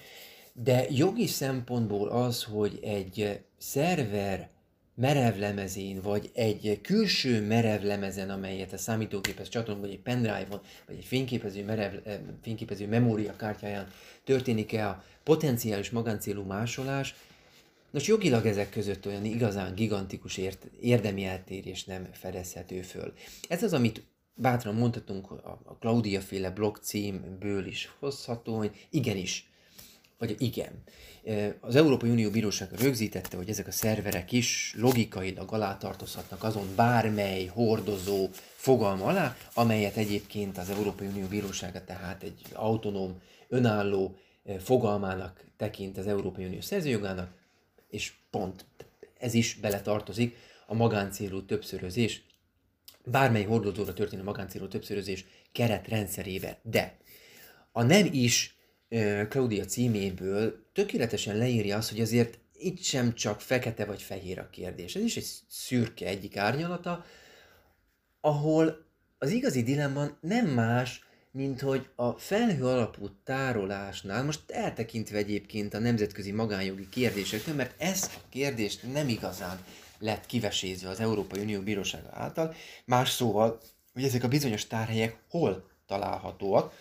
de 0.52 0.86
jogi 0.90 1.26
szempontból 1.26 2.08
az, 2.08 2.44
hogy 2.44 2.78
egy 2.82 3.40
szerver 3.58 4.50
merevlemezén, 4.98 6.00
vagy 6.00 6.30
egy 6.34 6.80
külső 6.82 7.46
merevlemezen, 7.46 8.30
amelyet 8.30 8.72
a 8.72 8.78
számítógéphez 8.78 9.48
csatolunk, 9.48 9.84
vagy 9.84 9.92
egy 9.92 10.00
pendrive-on, 10.00 10.60
vagy 10.86 10.96
egy 10.96 11.04
fényképező, 11.04 11.64
merev, 11.64 11.94
eh, 12.04 12.18
fényképező 12.42 12.86
memóriakártyáján 12.86 13.88
történik-e 14.24 14.88
a 14.88 15.04
potenciális 15.22 15.90
magáncélú 15.90 16.42
másolás, 16.42 17.14
Nos, 17.90 18.06
jogilag 18.06 18.46
ezek 18.46 18.70
között 18.70 19.06
olyan 19.06 19.24
igazán 19.24 19.74
gigantikus 19.74 20.36
ért, 20.36 20.66
érdemi 20.80 21.24
eltérés 21.24 21.84
nem 21.84 22.08
fedezhető 22.12 22.82
föl. 22.82 23.12
Ez 23.48 23.62
az, 23.62 23.72
amit 23.72 24.02
bátran 24.34 24.74
mondhatunk 24.74 25.30
a 25.64 25.76
Claudia 25.80 26.20
féle 26.20 26.50
blog 26.50 26.76
címből 26.76 27.66
is 27.66 27.90
hozható, 27.98 28.56
hogy 28.56 28.86
igenis, 28.90 29.50
vagy 30.18 30.36
igen. 30.38 30.82
Az 31.60 31.76
Európai 31.76 32.10
Unió 32.10 32.30
Bírósága 32.30 32.76
rögzítette, 32.76 33.36
hogy 33.36 33.48
ezek 33.48 33.66
a 33.66 33.70
szerverek 33.70 34.32
is 34.32 34.74
logikailag 34.78 35.52
alá 35.52 35.76
tartozhatnak 35.76 36.42
azon 36.42 36.66
bármely 36.76 37.46
hordozó 37.46 38.28
fogalma 38.56 39.04
alá, 39.04 39.36
amelyet 39.54 39.96
egyébként 39.96 40.58
az 40.58 40.70
Európai 40.70 41.06
Unió 41.06 41.26
Bírósága 41.26 41.84
tehát 41.84 42.22
egy 42.22 42.42
autonóm, 42.52 43.20
önálló 43.48 44.16
fogalmának 44.58 45.44
tekint 45.56 45.98
az 45.98 46.06
Európai 46.06 46.44
Unió 46.44 46.60
szerzőjogának, 46.60 47.30
és 47.88 48.12
pont 48.30 48.64
ez 49.18 49.34
is 49.34 49.54
beletartozik 49.54 50.36
a 50.66 50.74
magáncélú 50.74 51.44
többszörözés, 51.44 52.22
bármely 53.04 53.44
hordozóra 53.44 53.92
történő 53.92 54.22
magáncélú 54.22 54.68
többszörözés 54.68 55.24
keretrendszerébe. 55.52 56.58
De 56.62 56.96
a 57.72 57.82
nem 57.82 58.08
is 58.12 58.57
Claudia 59.28 59.64
címéből 59.64 60.66
tökéletesen 60.72 61.36
leírja 61.36 61.76
azt, 61.76 61.90
hogy 61.90 62.00
azért 62.00 62.38
itt 62.52 62.82
sem 62.82 63.14
csak 63.14 63.40
fekete 63.40 63.84
vagy 63.84 64.02
fehér 64.02 64.38
a 64.38 64.50
kérdés. 64.50 64.96
Ez 64.96 65.02
is 65.02 65.16
egy 65.16 65.28
szürke 65.48 66.06
egyik 66.06 66.36
árnyalata, 66.36 67.04
ahol 68.20 68.86
az 69.18 69.30
igazi 69.30 69.62
dilemma 69.62 70.06
nem 70.20 70.46
más, 70.46 71.06
mint 71.30 71.60
hogy 71.60 71.88
a 71.96 72.12
felhő 72.12 72.64
alapú 72.64 73.08
tárolásnál, 73.24 74.24
most 74.24 74.50
eltekintve 74.50 75.16
egyébként 75.16 75.74
a 75.74 75.78
nemzetközi 75.78 76.32
magánjogi 76.32 76.88
kérdésektől, 76.88 77.54
mert 77.54 77.82
ezt 77.82 78.14
a 78.14 78.28
kérdést 78.28 78.92
nem 78.92 79.08
igazán 79.08 79.64
lett 79.98 80.26
kivesézve 80.26 80.88
az 80.88 81.00
Európai 81.00 81.40
Unió 81.40 81.60
Bírósága 81.60 82.08
által, 82.12 82.54
más 82.84 83.10
szóval, 83.10 83.60
hogy 83.92 84.04
ezek 84.04 84.24
a 84.24 84.28
bizonyos 84.28 84.66
tárhelyek 84.66 85.18
hol 85.28 85.70
találhatóak, 85.86 86.74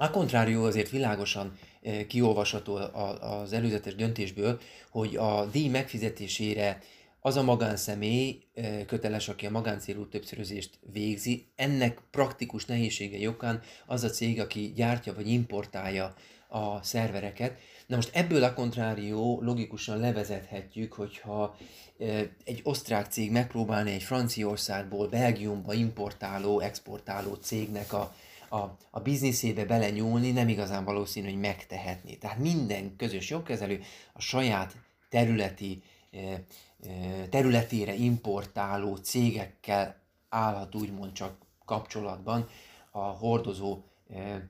a 0.00 0.10
kontrárió 0.10 0.64
azért 0.64 0.90
világosan 0.90 1.58
eh, 1.82 2.04
kiolvasható 2.08 2.74
az 3.20 3.52
előzetes 3.52 3.94
döntésből, 3.94 4.60
hogy 4.90 5.16
a 5.16 5.46
díj 5.46 5.68
megfizetésére 5.68 6.82
az 7.20 7.36
a 7.36 7.42
magánszemély 7.42 8.42
eh, 8.54 8.80
köteles, 8.86 9.28
aki 9.28 9.46
a 9.46 9.50
magáncélú 9.50 10.08
többszörözést 10.08 10.78
végzi. 10.92 11.46
Ennek 11.56 12.00
praktikus 12.10 12.64
nehézsége 12.64 13.18
jogán 13.18 13.60
az 13.86 14.04
a 14.04 14.10
cég, 14.10 14.40
aki 14.40 14.72
gyártja 14.76 15.14
vagy 15.14 15.28
importálja 15.28 16.14
a 16.48 16.82
szervereket. 16.82 17.58
Na 17.86 17.96
most 17.96 18.10
ebből 18.12 18.44
a 18.44 18.54
kontrárió 18.54 19.40
logikusan 19.42 19.98
levezethetjük, 19.98 20.92
hogyha 20.92 21.56
eh, 21.98 22.28
egy 22.44 22.60
osztrák 22.62 23.06
cég 23.10 23.30
megpróbálni 23.30 23.92
egy 23.92 24.02
Franciaországból 24.02 25.08
Belgiumba 25.08 25.72
importáló, 25.72 26.60
exportáló 26.60 27.34
cégnek 27.34 27.92
a 27.92 28.14
a, 28.50 28.76
a 28.90 29.00
bizniszébe 29.00 29.64
belenyúlni 29.64 30.30
nem 30.30 30.48
igazán 30.48 30.84
valószínű, 30.84 31.28
hogy 31.30 31.40
megtehetné. 31.40 32.14
Tehát 32.14 32.38
minden 32.38 32.96
közös 32.96 33.30
jogkezelő 33.30 33.80
a 34.12 34.20
saját 34.20 34.76
területi, 35.08 35.82
eh, 36.10 36.32
eh, 36.32 37.26
területére 37.30 37.94
importáló 37.94 38.96
cégekkel 38.96 40.00
állhat 40.28 40.74
úgymond 40.74 41.12
csak 41.12 41.36
kapcsolatban 41.64 42.48
a 42.90 42.98
hordozó 42.98 43.82
eh, 44.08 44.42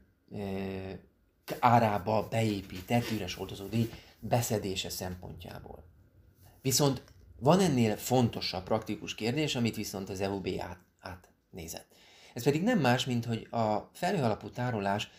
árába 1.58 2.28
beépített 2.28 3.10
üres 3.10 3.34
hordozódi 3.34 3.90
beszedése 4.20 4.90
szempontjából. 4.90 5.84
Viszont 6.62 7.02
Van 7.40 7.60
ennél 7.60 7.96
fontosabb, 7.96 8.62
praktikus 8.62 9.14
kérdés, 9.14 9.56
amit 9.56 9.76
viszont 9.76 10.08
az 10.08 10.20
EUB 10.20 10.48
át, 10.58 10.78
átnézett. 11.00 11.94
Ez 12.34 12.42
pedig 12.42 12.62
nem 12.62 12.78
más, 12.78 13.04
mint 13.04 13.24
hogy 13.24 13.46
a 13.50 13.90
felhőalapú 13.92 14.50
tárolás, 14.50 15.10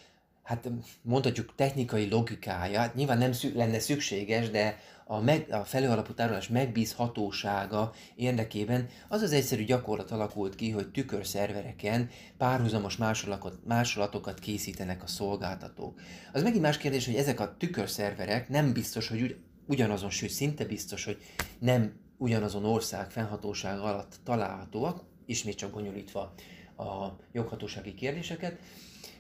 hát 0.44 0.70
mondhatjuk 1.02 1.56
technikai 1.56 2.10
logikája, 2.10 2.80
hát 2.80 2.96
nyilván 2.96 3.18
nem 3.18 3.32
szü- 3.32 3.56
lenne 3.56 3.80
szükséges, 3.80 4.50
de 4.50 4.80
a, 5.06 5.20
meg, 5.20 5.46
a 5.52 5.64
felhőalapú 5.64 6.14
tárolás 6.14 6.48
megbízhatósága 6.48 7.94
érdekében 8.16 8.88
az 9.08 9.22
az 9.22 9.32
egyszerű 9.32 9.64
gyakorlat 9.64 10.12
alakult 10.12 10.56
ki, 10.56 10.70
hogy 10.70 10.92
tükörszervereken 10.92 12.10
párhuzamos 12.38 12.98
másolatokat, 12.98 13.60
másolatokat 13.66 14.40
készítenek 14.40 15.04
a 15.04 15.08
szolgáltatók. 15.08 16.00
Az 16.34 16.44
megint 16.44 16.62
más 16.62 16.78
kérdés, 16.78 17.06
hogy 17.06 17.16
ezek 17.16 17.40
a 17.40 17.56
tükörszerverek 17.58 18.50
nem 18.50 18.74
biztos, 18.74 19.08
hogy 19.08 19.22
ugy, 19.22 19.38
ugyanazon, 19.68 20.10
sőt 20.10 20.30
szinte 20.30 20.66
biztos, 20.66 21.06
hogy 21.06 21.18
nem 21.60 21.94
ugyanazon 22.18 22.66
ország 22.66 23.12
fennhatóság 23.12 23.80
alatt 23.80 24.16
találhatóak, 24.24 25.04
ismét 25.26 25.56
csak 25.56 25.72
bonyolítva 25.72 26.34
a 26.78 27.20
joghatósági 27.32 27.94
kérdéseket, 27.94 28.60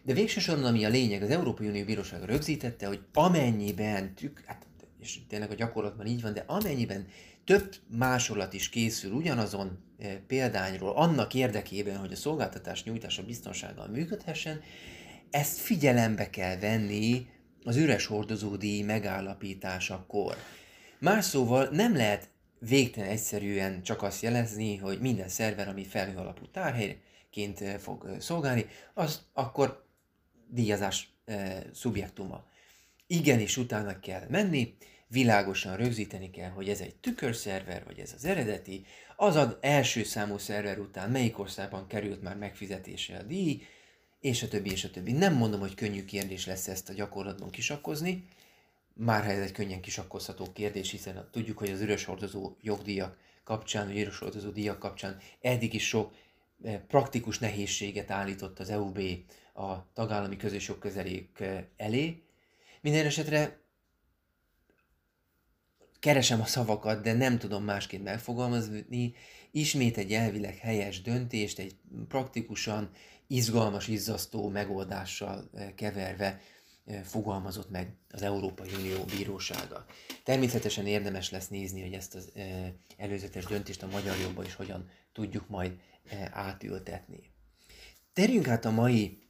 de 0.04 0.14
végsősorban, 0.14 0.66
ami 0.66 0.86
a 0.86 0.90
lényeg, 0.90 1.22
az 1.22 1.30
Európai 1.30 1.68
Unió 1.68 1.86
Bírósága 1.86 2.26
rögzítette, 2.26 2.88
hogy 2.88 3.00
amennyiben, 3.14 4.16
tük, 4.16 4.44
hát, 4.46 4.66
és 5.00 5.20
tényleg 5.28 5.52
a 5.52 5.56
gyakorlatban 5.56 6.06
így 6.06 6.22
van, 6.22 6.34
de 6.34 6.44
amennyiben 6.48 7.08
több 7.46 7.76
másolat 7.98 8.54
is 8.54 8.70
készül 8.70 9.12
ugyanazon 9.12 9.80
e, 10.00 10.18
példányról, 10.28 10.96
annak 10.96 11.34
érdekében, 11.34 11.98
hogy 11.98 12.12
a 12.12 12.16
szolgáltatás 12.16 12.84
nyújtása 12.84 13.24
biztonsággal 13.24 13.88
működhessen, 13.88 14.62
ezt 15.30 15.60
figyelembe 15.60 16.30
kell 16.30 16.58
venni 16.58 17.28
az 17.64 17.76
üres 17.76 18.06
hordozódíj 18.06 18.82
megállapításakor. 18.82 20.36
Más 21.00 21.26
szóval 21.26 21.70
nem 21.72 21.96
lehet 21.96 22.30
végtelen 22.60 23.10
egyszerűen 23.10 23.84
csak 23.84 24.04
azt 24.04 24.22
jelezni, 24.22 24.78
hogy 24.78 25.00
minden 25.00 25.30
szerver, 25.30 25.68
ami 25.68 25.86
felhő 25.86 26.18
alapú 26.18 26.46
tárhelyként 26.52 27.10
eh, 27.36 27.78
fog 27.78 28.06
eh, 28.06 28.20
szolgálni, 28.20 28.66
az 28.94 29.22
akkor 29.34 29.86
díjazás 30.52 31.14
e, 31.26 31.64
szubjektuma. 31.74 32.44
Igenis 33.08 33.58
utána 33.58 34.00
kell 34.00 34.26
menni, 34.30 34.76
világosan 35.08 35.78
rögzíteni 35.78 36.30
kell, 36.30 36.50
hogy 36.50 36.70
ez 36.70 36.82
egy 36.82 36.96
tükörszerver, 36.96 37.84
vagy 37.86 38.00
ez 38.00 38.14
az 38.16 38.26
eredeti, 38.26 38.86
az 39.16 39.36
az 39.36 39.56
első 39.62 40.04
számú 40.04 40.38
szerver 40.38 40.80
után 40.80 41.10
melyik 41.10 41.40
országban 41.40 41.88
került 41.88 42.22
már 42.22 42.38
megfizetése 42.38 43.18
a 43.18 43.24
díj, 43.24 43.62
és 44.20 44.44
a 44.44 44.48
többi, 44.48 44.72
és 44.72 44.84
a 44.84 44.90
többi. 44.90 45.12
Nem 45.12 45.34
mondom, 45.34 45.60
hogy 45.60 45.76
könnyű 45.76 46.06
kérdés 46.06 46.46
lesz 46.46 46.68
ezt 46.68 46.90
a 46.90 46.94
gyakorlatban 46.94 47.50
kisakkozni, 47.50 48.28
már 48.94 49.24
ha 49.24 49.32
ez 49.32 49.44
egy 49.44 49.52
könnyen 49.52 49.82
kisakkozható 49.82 50.52
kérdés, 50.54 50.92
hiszen 50.92 51.28
tudjuk, 51.32 51.58
hogy 51.58 51.70
az 51.70 51.82
üres 51.82 52.04
hordozó 52.04 52.56
jogdíjak 52.62 53.18
kapcsán, 53.44 53.88
vagy 53.88 54.00
üres 54.00 54.18
hordozó 54.18 54.50
díjak 54.50 54.80
kapcsán 54.80 55.18
eddig 55.42 55.74
is 55.74 55.88
sok 55.88 56.12
eh, 56.14 56.20
praktikus 56.88 57.40
nehézséget 57.40 58.12
állított 58.12 58.60
az 58.60 58.70
EUB 58.70 59.00
a 59.54 59.94
tagállami 59.94 60.38
közös 60.38 60.68
jogközelék 60.68 61.40
eh, 61.40 61.64
elé. 61.78 62.24
Minden 62.82 63.06
esetre 63.06 63.60
keresem 66.00 66.42
a 66.42 66.46
szavakat, 66.46 67.02
de 67.02 67.14
nem 67.14 67.38
tudom 67.38 67.64
másként 67.64 68.04
megfogalmazni, 68.04 69.16
ismét 69.52 69.98
egy 69.98 70.14
elvileg 70.14 70.58
helyes 70.58 71.02
döntést, 71.02 71.60
egy 71.60 71.76
praktikusan 72.08 72.90
izgalmas, 73.28 73.88
izzasztó 73.88 74.50
megoldással 74.50 75.50
eh, 75.54 75.72
keverve 75.76 76.42
eh, 76.86 77.02
fogalmazott 77.04 77.70
meg 77.70 77.94
az 78.10 78.22
Európai 78.22 78.70
Unió 78.74 79.04
Bírósága. 79.04 79.86
Természetesen 80.24 80.88
érdemes 80.88 81.32
lesz 81.32 81.48
nézni, 81.48 81.82
hogy 81.82 81.94
ezt 81.94 82.16
az 82.16 82.32
eh, 82.34 82.72
előzetes 82.98 83.46
döntést 83.46 83.84
a 83.84 83.88
magyar 83.88 84.18
jogban 84.18 84.46
is 84.46 84.56
hogyan 84.56 84.90
tudjuk 85.14 85.50
majd 85.50 85.72
átültetni. 86.32 87.20
Terjünk 88.14 88.48
át 88.48 88.66
a 88.66 88.72
mai 88.72 89.22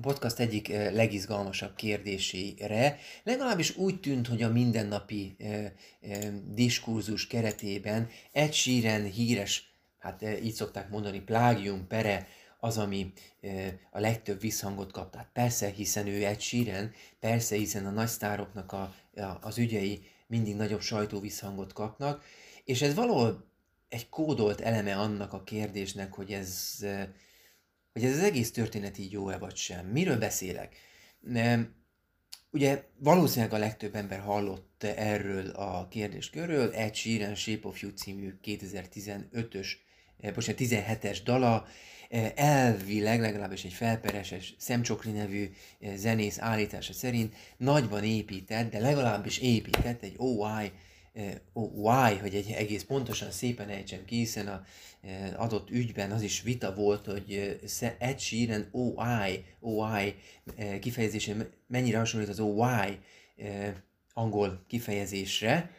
podcast 0.00 0.38
egyik 0.38 0.68
legizgalmasabb 0.68 1.74
kérdésére. 1.74 2.98
Legalábbis 3.22 3.76
úgy 3.76 4.00
tűnt, 4.00 4.26
hogy 4.26 4.42
a 4.42 4.52
mindennapi 4.52 5.36
eh, 5.38 5.72
eh, 6.00 6.32
diskurzus 6.46 7.26
keretében 7.26 8.08
egy 8.32 8.52
síren 8.52 9.04
híres, 9.04 9.74
hát 9.98 10.22
eh, 10.22 10.44
így 10.44 10.54
szokták 10.54 10.90
mondani, 10.90 11.20
plágium 11.20 11.86
pere, 11.86 12.26
az, 12.64 12.78
ami 12.78 13.12
a 13.90 14.00
legtöbb 14.00 14.40
visszhangot 14.40 14.92
kap. 14.92 15.10
Tehát 15.10 15.30
persze, 15.32 15.68
hiszen 15.68 16.06
ő 16.06 16.24
egy 16.24 16.40
síren, 16.40 16.92
persze, 17.20 17.56
hiszen 17.56 17.86
a 17.86 17.90
nagy 17.90 18.08
sztároknak 18.08 18.72
a, 18.72 18.94
a, 19.16 19.38
az 19.40 19.58
ügyei 19.58 20.06
mindig 20.26 20.56
nagyobb 20.56 20.80
sajtó 20.80 21.20
visszhangot 21.20 21.72
kapnak, 21.72 22.24
és 22.64 22.82
ez 22.82 22.94
valahol 22.94 23.51
egy 23.92 24.08
kódolt 24.08 24.60
eleme 24.60 24.96
annak 24.96 25.32
a 25.32 25.42
kérdésnek, 25.42 26.12
hogy 26.12 26.32
ez, 26.32 26.78
hogy 27.92 28.04
ez 28.04 28.12
az 28.12 28.22
egész 28.22 28.52
történet 28.52 28.98
így 28.98 29.12
jó-e 29.12 29.38
vagy 29.38 29.56
sem. 29.56 29.86
Miről 29.86 30.18
beszélek? 30.18 30.76
Ugye 32.50 32.84
valószínűleg 32.98 33.52
a 33.54 33.58
legtöbb 33.58 33.94
ember 33.94 34.20
hallott 34.20 34.84
erről 34.84 35.48
a 35.50 35.88
kérdéskörről, 35.88 36.72
Ed 36.74 36.94
Sheeran 36.94 37.34
Shape 37.34 37.68
of 37.68 37.82
You 37.82 37.92
című 37.92 38.34
2015-ös, 38.44 39.68
eh, 40.20 40.32
bocsánat, 40.32 40.60
17-es 40.60 41.18
dala, 41.24 41.66
eh, 42.08 42.32
elvileg 42.34 43.20
legalábbis 43.20 43.64
egy 43.64 43.72
felpereses 43.72 44.54
Szemcsokri 44.58 45.10
nevű 45.10 45.50
eh, 45.80 45.96
zenész 45.96 46.38
állítása 46.38 46.92
szerint 46.92 47.34
nagyban 47.56 48.04
épített, 48.04 48.70
de 48.70 48.78
legalábbis 48.78 49.38
épített 49.38 50.02
egy 50.02 50.14
OY 50.16 50.72
why, 51.52 52.16
hogy 52.20 52.34
egy 52.34 52.50
egész 52.50 52.82
pontosan 52.82 53.30
szépen 53.30 53.68
ejtsem 53.68 54.04
ki, 54.04 54.16
hiszen 54.16 54.48
a 54.48 54.64
adott 55.36 55.70
ügyben 55.70 56.10
az 56.10 56.22
is 56.22 56.42
vita 56.42 56.74
volt, 56.74 57.06
hogy 57.06 57.58
Ed 57.98 58.18
Sheeran 58.18 58.68
OI, 58.70 59.44
OI 59.60 60.14
kifejezése 60.80 61.48
mennyire 61.66 61.98
hasonlít 61.98 62.28
az 62.28 62.40
OY 62.40 62.98
angol 64.12 64.64
kifejezésre. 64.68 65.70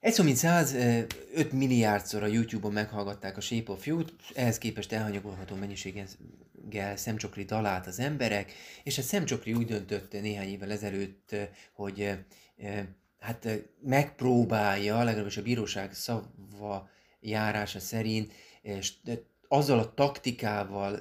Egy 0.00 0.12
szó 0.12 0.24
mint 0.24 0.36
105 0.36 1.52
milliárdszor 1.52 2.22
a 2.22 2.26
YouTube-on 2.26 2.72
meghallgatták 2.72 3.36
a 3.36 3.40
Shape 3.40 3.72
of 3.72 3.86
You-t, 3.86 4.12
ehhez 4.34 4.58
képest 4.58 4.92
elhanyagolható 4.92 5.54
mennyiséggel 5.56 6.96
szemcsokri 6.96 7.44
dalát 7.44 7.86
az 7.86 7.98
emberek, 7.98 8.52
és 8.82 8.98
a 8.98 9.02
szemcsokri 9.02 9.52
úgy 9.52 9.66
döntött 9.66 10.12
néhány 10.12 10.48
évvel 10.48 10.70
ezelőtt, 10.70 11.36
hogy 11.72 12.10
hát 13.20 13.48
megpróbálja, 13.82 15.02
legalábbis 15.02 15.36
a 15.36 15.42
bíróság 15.42 15.94
szava 15.94 16.88
járása 17.20 17.80
szerint, 17.80 18.32
és 18.62 18.92
azzal 19.48 19.78
a 19.78 19.94
taktikával 19.94 21.00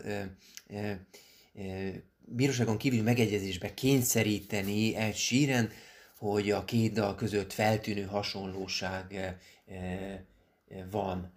bíróságon 2.25 2.77
kívül 2.77 3.03
megegyezésbe 3.03 3.73
kényszeríteni 3.73 4.95
egy 4.95 5.15
síren, 5.15 5.69
hogy 6.17 6.51
a 6.51 6.65
két 6.65 6.93
dal 6.93 7.15
között 7.15 7.53
feltűnő 7.53 8.03
hasonlóság 8.03 9.37
van. 10.91 11.33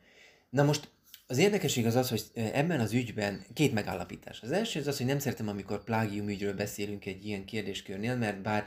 Na 0.51 0.63
most 0.63 0.91
az 1.27 1.39
érdekesség 1.39 1.87
az 1.87 1.95
az, 1.95 2.09
hogy 2.09 2.23
ebben 2.35 2.81
az 2.81 2.93
ügyben 2.93 3.45
két 3.55 3.73
megállapítás. 3.73 4.41
Az 4.41 4.53
első 4.53 4.81
az 4.81 4.87
az, 4.87 4.97
hogy 4.97 5.07
nem 5.07 5.19
szeretem, 5.19 5.49
amikor 5.49 5.85
plágium 5.85 6.29
ügyről 6.29 6.55
beszélünk 6.55 7.07
egy 7.07 7.27
ilyen 7.27 7.45
kérdéskörnél, 7.45 8.17
mert 8.17 8.43
bár 8.43 8.67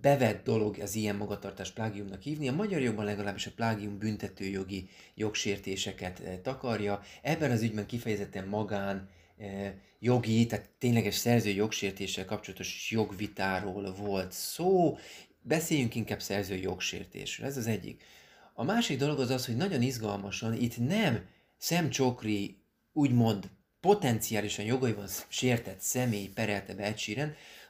bevett 0.00 0.44
dolog 0.44 0.78
az 0.78 0.94
ilyen 0.94 1.16
magatartás 1.16 1.70
plágiumnak 1.70 2.22
hívni. 2.22 2.48
A 2.48 2.52
magyar 2.52 2.80
jogban 2.80 3.04
legalábbis 3.04 3.46
a 3.46 3.50
plágium 3.56 3.98
büntetőjogi 3.98 4.88
jogsértéseket 5.14 6.20
eh, 6.20 6.38
takarja. 6.42 7.02
Ebben 7.22 7.50
az 7.50 7.62
ügyben 7.62 7.86
kifejezetten 7.86 8.48
magán 8.48 9.08
eh, 9.38 9.72
jogi, 9.98 10.46
tehát 10.46 10.70
tényleges 10.78 11.14
szerző 11.14 11.50
jogsértéssel 11.50 12.24
kapcsolatos 12.24 12.90
jogvitáról 12.90 13.94
volt 13.94 14.32
szó. 14.32 14.96
Beszéljünk 15.42 15.94
inkább 15.94 16.20
szerző 16.20 16.54
jogsértésről. 16.54 17.46
Ez 17.46 17.56
az 17.56 17.66
egyik. 17.66 18.02
A 18.54 18.64
másik 18.64 18.98
dolog 18.98 19.20
az 19.20 19.30
az, 19.30 19.46
hogy 19.46 19.56
nagyon 19.56 19.82
izgalmasan 19.82 20.54
itt 20.54 20.78
nem 20.78 21.26
szemcsokri, 21.56 22.56
úgymond 22.92 23.50
potenciálisan 23.80 24.64
jogaiban 24.64 25.06
sértett 25.28 25.80
személy 25.80 26.26
perelte 26.26 26.74
be 26.74 26.82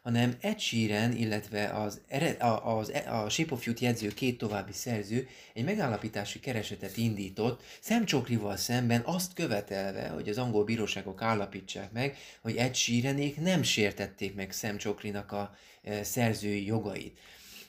hanem 0.03 0.37
Ed 0.41 0.59
Sheeran, 0.59 1.13
illetve 1.13 1.69
az, 1.69 2.01
a, 2.39 2.77
az, 2.79 2.93
a 3.07 3.29
Shape 3.29 3.55
of 3.55 3.67
You-t 3.67 3.81
jegyző 3.81 4.09
két 4.09 4.39
további 4.39 4.73
szerző 4.73 5.29
egy 5.55 5.65
megállapítási 5.65 6.41
keresetet 6.41 6.97
indított 6.97 7.63
szemcsokrival 7.81 8.57
szemben 8.57 9.03
azt 9.05 9.35
követelve, 9.35 10.09
hogy 10.09 10.29
az 10.29 10.39
angol 10.39 10.65
bíróságok 10.65 11.23
állapítsák 11.23 11.93
meg, 11.93 12.17
hogy 12.41 12.57
Ed 12.57 12.75
Sheeranék 12.75 13.41
nem 13.41 13.63
sértették 13.63 14.35
meg 14.35 14.53
szemcsokrinak 14.53 15.33
a 15.33 15.57
e, 15.83 16.05
szerzői 16.05 16.67
jogait. 16.67 17.19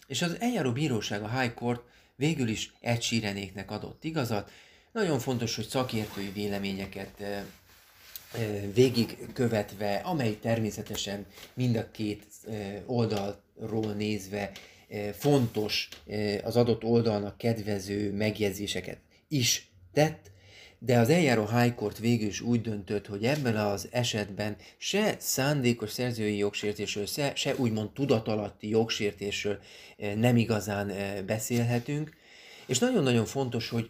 És 0.08 0.22
az 0.22 0.38
eljáró 0.40 0.72
bíróság, 0.72 1.22
a 1.22 1.40
High 1.40 1.54
Court 1.54 1.82
végül 2.16 2.48
is 2.48 2.74
Ed 2.82 3.02
Sheeranéknek 3.02 3.72
adott 3.72 4.04
igazat. 4.04 4.52
Nagyon 4.92 5.20
fontos, 5.20 5.56
hogy 5.56 5.68
szakértői 5.68 6.32
véleményeket 6.32 7.22
e, 7.22 7.46
végigkövetve, 8.74 9.96
amely 9.96 10.38
természetesen 10.42 11.26
mind 11.54 11.76
a 11.76 11.92
két 11.92 12.26
oldalról 12.86 13.94
nézve 13.98 14.52
fontos 15.14 15.90
az 16.44 16.56
adott 16.56 16.84
oldalnak 16.84 17.38
kedvező 17.38 18.14
megjegyzéseket 18.14 18.98
is 19.28 19.72
tett, 19.94 20.32
de 20.80 20.98
az 20.98 21.10
eljáró 21.10 21.48
High 21.48 21.76
Court 21.76 21.98
végül 21.98 22.28
is 22.28 22.42
úgy 22.42 22.62
döntött, 22.62 23.08
hogy 23.08 23.24
ebben 23.24 23.56
az 23.56 23.88
esetben 23.92 24.56
se 24.78 25.16
szándékos 25.20 25.92
szerzői 25.92 26.38
jogsértésről, 26.38 27.06
se, 27.06 27.36
se 27.36 27.56
úgymond 27.56 27.92
tudatalatti 27.92 28.70
jogsértésről 28.70 29.60
nem 30.16 30.38
igazán 30.38 30.92
beszélhetünk, 31.26 32.16
és 32.68 32.80
nagyon-nagyon 32.80 33.26
fontos, 33.26 33.70
hogy 33.70 33.90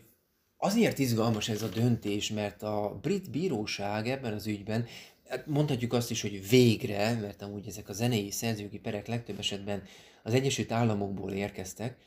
azért 0.64 1.00
izgalmas 1.00 1.50
ez 1.50 1.62
a 1.62 1.68
döntés, 1.68 2.30
mert 2.30 2.64
a 2.64 3.00
brit 3.02 3.30
bíróság 3.30 4.10
ebben 4.10 4.34
az 4.34 4.48
ügyben 4.48 4.88
hát 5.30 5.48
mondhatjuk 5.48 5.94
azt 5.94 6.12
is, 6.12 6.22
hogy 6.22 6.50
végre, 6.50 7.14
mert 7.14 7.42
amúgy 7.42 7.68
ezek 7.68 7.90
a 7.90 7.94
zenei 7.94 8.32
szerzőgi 8.32 8.80
perek 8.80 9.08
legtöbb 9.08 9.40
esetben 9.40 9.84
az 10.24 10.34
Egyesült 10.34 10.72
Államokból 10.72 11.32
érkeztek, 11.32 11.98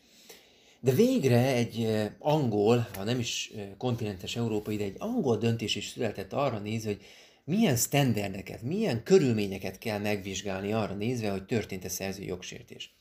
de 0.81 0.92
végre 0.92 1.55
egy 1.55 1.88
angol, 2.19 2.88
ha 2.95 3.05
nem 3.05 3.19
is 3.19 3.53
kontinentes 3.79 4.37
európai, 4.37 4.77
de 4.77 4.85
egy 4.85 4.97
angol 4.99 5.37
döntés 5.37 5.75
is 5.75 5.87
született 5.87 6.33
arra 6.33 6.59
nézve, 6.59 6.90
hogy 6.90 7.05
milyen 7.45 7.77
sztenderdeket, 7.77 8.62
milyen 8.62 9.03
körülményeket 9.03 9.79
kell 9.79 9.99
megvizsgálni 9.99 10.73
arra 10.73 10.95
nézve, 10.95 11.31
hogy 11.31 11.47
történt-e 11.47 11.88
szerző 11.88 12.23
jogsértés. 12.23 12.95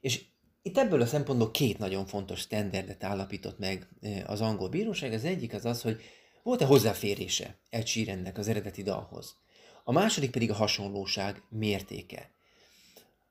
És 0.00 0.24
itt 0.62 0.78
ebből 0.78 1.00
a 1.00 1.06
szempontból 1.06 1.50
két 1.50 1.78
nagyon 1.78 2.06
fontos 2.06 2.40
standardet 2.40 3.04
állapított 3.04 3.58
meg 3.58 3.88
az 4.26 4.40
angol 4.40 4.68
bíróság. 4.68 5.12
Az 5.12 5.24
egyik 5.24 5.54
az 5.54 5.64
az, 5.64 5.82
hogy 5.82 6.00
volt-e 6.42 6.64
hozzáférése 6.64 7.58
egy 7.70 7.86
sírendnek 7.86 8.38
az 8.38 8.48
eredeti 8.48 8.82
dalhoz. 8.82 9.36
A 9.84 9.92
második 9.92 10.30
pedig 10.30 10.50
a 10.50 10.54
hasonlóság 10.54 11.42
mértéke. 11.48 12.30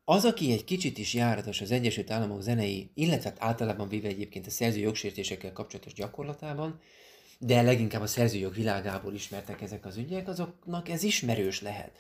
Az, 0.06 0.26
aki 0.26 0.52
egy 0.52 0.64
kicsit 0.64 0.98
is 0.98 1.14
járatos 1.14 1.62
az 1.62 1.72
Egyesült 1.72 2.12
Államok 2.12 2.42
zenei, 2.42 2.92
illetve 2.94 3.30
hát 3.30 3.42
általában 3.42 3.88
véve 3.88 4.08
egyébként 4.08 4.48
a 4.48 4.50
szerző 4.50 4.80
jogsértésekkel 4.80 5.54
kapcsolatos 5.54 5.94
gyakorlatában, 5.94 6.80
de 7.40 7.62
leginkább 7.62 8.02
a 8.02 8.08
szerzőjog 8.08 8.54
világából 8.54 9.14
ismertek 9.14 9.62
ezek 9.62 9.86
az 9.86 9.98
ügyek, 9.98 10.28
azoknak 10.28 10.90
ez 10.90 11.04
ismerős 11.04 11.62
lehet. 11.62 11.92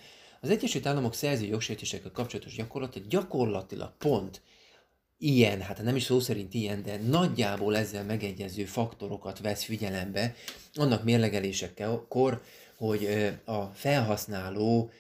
Az 0.42 0.50
Egyesült 0.50 0.86
Államok 0.86 1.14
szerző 1.14 1.46
jogsértésekkel 1.46 2.12
kapcsolatos 2.12 2.56
gyakorlata 2.56 3.00
gyakorlatilag 3.10 3.98
pont 3.98 4.42
ilyen, 5.22 5.62
hát 5.62 5.84
nem 5.84 5.96
is 5.96 6.04
szó 6.04 6.20
szerint 6.20 6.54
ilyen, 6.54 6.84
de 6.84 6.98
nagyjából 6.98 7.78
ezzel 7.78 8.04
megegyező 8.04 8.66
faktorokat 8.66 9.40
vesz 9.40 9.64
figyelembe 9.64 10.36
annak 10.74 11.04
mérlegelésekor, 11.04 12.42
hogy 12.78 13.32
a 13.46 13.64
felhasználó 13.64 14.92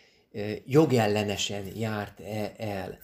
jogellenesen 0.65 1.63
járt 1.77 2.19
-e 2.19 2.53
el. 2.57 2.99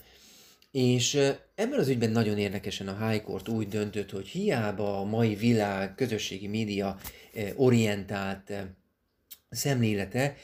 És 0.70 1.14
ebben 1.54 1.78
az 1.78 1.88
ügyben 1.88 2.10
nagyon 2.10 2.38
érdekesen 2.38 2.88
a 2.88 3.08
High 3.08 3.22
Court 3.22 3.48
úgy 3.48 3.68
döntött, 3.68 4.10
hogy 4.10 4.26
hiába 4.26 5.00
a 5.00 5.04
mai 5.04 5.34
világ 5.34 5.94
közösségi 5.94 6.46
média 6.46 6.98
orientált 7.56 8.52
szemlélete, 9.50 10.36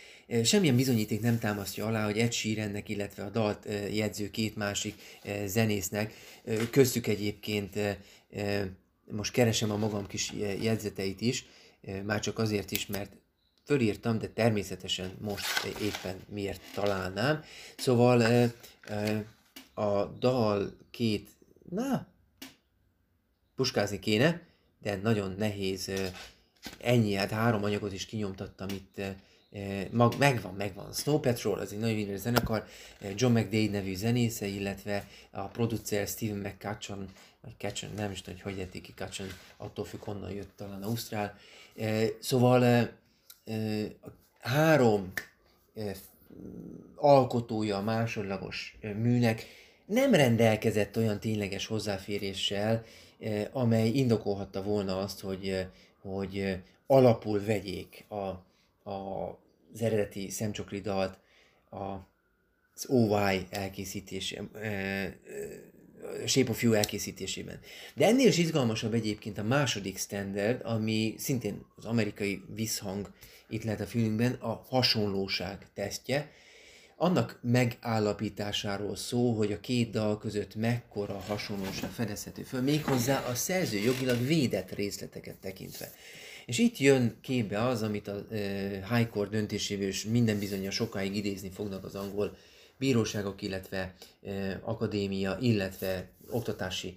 semmilyen 0.44 0.76
bizonyíték 0.76 1.20
nem 1.20 1.38
támasztja 1.38 1.86
alá, 1.86 2.04
hogy 2.04 2.18
Ed 2.18 2.32
Sheerannek, 2.32 2.88
illetve 2.88 3.24
a 3.24 3.30
dalt 3.30 3.66
jegyző 3.92 4.30
két 4.30 4.56
másik 4.56 4.94
zenésznek, 5.46 6.14
köztük 6.70 7.06
egyébként 7.06 7.78
most 9.10 9.32
keresem 9.32 9.70
a 9.70 9.76
magam 9.76 10.06
kis 10.06 10.32
jegyzeteit 10.60 11.20
is, 11.20 11.46
már 12.04 12.20
csak 12.20 12.38
azért 12.38 12.70
is, 12.70 12.86
mert 12.86 13.12
fölírtam, 13.64 14.18
de 14.18 14.28
természetesen 14.28 15.16
most 15.20 15.64
éppen 15.64 16.16
miért 16.28 16.60
találnám. 16.74 17.44
Szóval 17.76 18.50
a 19.74 20.04
dal 20.04 20.76
két, 20.90 21.28
na, 21.70 22.06
puskázni 23.56 23.98
kéne, 23.98 24.42
de 24.82 24.96
nagyon 24.96 25.34
nehéz 25.38 25.90
ennyi, 26.78 27.14
hát 27.14 27.30
három 27.30 27.64
anyagot 27.64 27.92
is 27.92 28.06
kinyomtattam 28.06 28.68
itt, 28.68 29.00
mag, 29.90 30.14
megvan, 30.18 30.54
megvan. 30.54 30.92
Snow 30.92 31.18
Patrol, 31.18 31.58
az 31.58 31.72
egy 31.72 31.78
nagyon 31.78 31.96
híres 31.96 32.20
zenekar, 32.20 32.66
John 33.14 33.38
McDade 33.38 33.70
nevű 33.70 33.94
zenésze, 33.94 34.46
illetve 34.46 35.08
a 35.30 35.42
producer 35.42 36.06
Steven 36.06 36.38
McCutcheon, 36.38 37.08
vagy 37.40 37.54
Catchon, 37.58 37.90
nem 37.96 38.10
is 38.10 38.22
tudom, 38.22 38.40
hogy 38.42 38.52
hogy 38.52 38.60
érték 38.60 38.82
ki 38.82 38.92
Catchon, 38.96 39.26
attól 39.56 39.84
függ, 39.84 40.02
honnan 40.02 40.30
jött 40.30 40.56
talán 40.56 40.82
Ausztrál. 40.82 41.38
Szóval 42.20 42.90
három 44.40 45.12
alkotója 46.96 47.76
a 47.76 47.82
másodlagos 47.82 48.78
műnek 48.80 49.46
nem 49.86 50.14
rendelkezett 50.14 50.96
olyan 50.96 51.20
tényleges 51.20 51.66
hozzáféréssel, 51.66 52.84
amely 53.52 53.88
indokolhatta 53.88 54.62
volna 54.62 54.98
azt, 54.98 55.20
hogy, 55.20 55.66
hogy 56.02 56.58
alapul 56.86 57.44
vegyék 57.44 58.04
a, 58.08 58.16
a, 58.90 59.38
az 59.74 59.82
eredeti 59.82 60.30
szemcsokli 60.30 60.80
dalt 60.80 61.18
az 61.70 62.86
OY 62.86 63.46
elkészítés, 63.50 64.34
Shape 66.26 66.50
of 66.50 66.62
You 66.62 66.72
elkészítésében. 66.72 67.60
De 67.94 68.06
ennél 68.06 68.26
is 68.26 68.38
izgalmasabb 68.38 68.94
egyébként 68.94 69.38
a 69.38 69.42
második 69.42 69.98
standard, 69.98 70.60
ami 70.64 71.14
szintén 71.18 71.66
az 71.76 71.84
amerikai 71.84 72.42
visszhang 72.54 73.12
itt 73.48 73.64
lehet 73.64 73.80
a 73.80 73.86
filmben, 73.86 74.32
a 74.32 74.64
hasonlóság 74.68 75.66
tesztje. 75.74 76.30
Annak 76.96 77.38
megállapításáról 77.42 78.96
szó, 78.96 79.32
hogy 79.32 79.52
a 79.52 79.60
két 79.60 79.90
dal 79.90 80.18
között 80.18 80.54
mekkora 80.54 81.18
hasonlóság 81.18 81.90
fedezhető 81.90 82.42
föl, 82.42 82.60
méghozzá 82.60 83.26
a 83.26 83.34
szerző 83.34 83.78
jogilag 83.78 84.26
védett 84.26 84.72
részleteket 84.72 85.36
tekintve. 85.36 85.92
És 86.46 86.58
itt 86.58 86.78
jön 86.78 87.18
képbe 87.20 87.62
az, 87.62 87.82
amit 87.82 88.08
a 88.08 88.26
High 88.90 89.08
Court 89.08 89.30
döntéséből 89.30 89.88
is 89.88 90.04
minden 90.04 90.38
bizonyos 90.38 90.74
sokáig 90.74 91.16
idézni 91.16 91.50
fognak 91.50 91.84
az 91.84 91.94
angol 91.94 92.36
bíróságok, 92.78 93.42
illetve 93.42 93.94
akadémia, 94.62 95.38
illetve 95.40 96.10
oktatási 96.30 96.96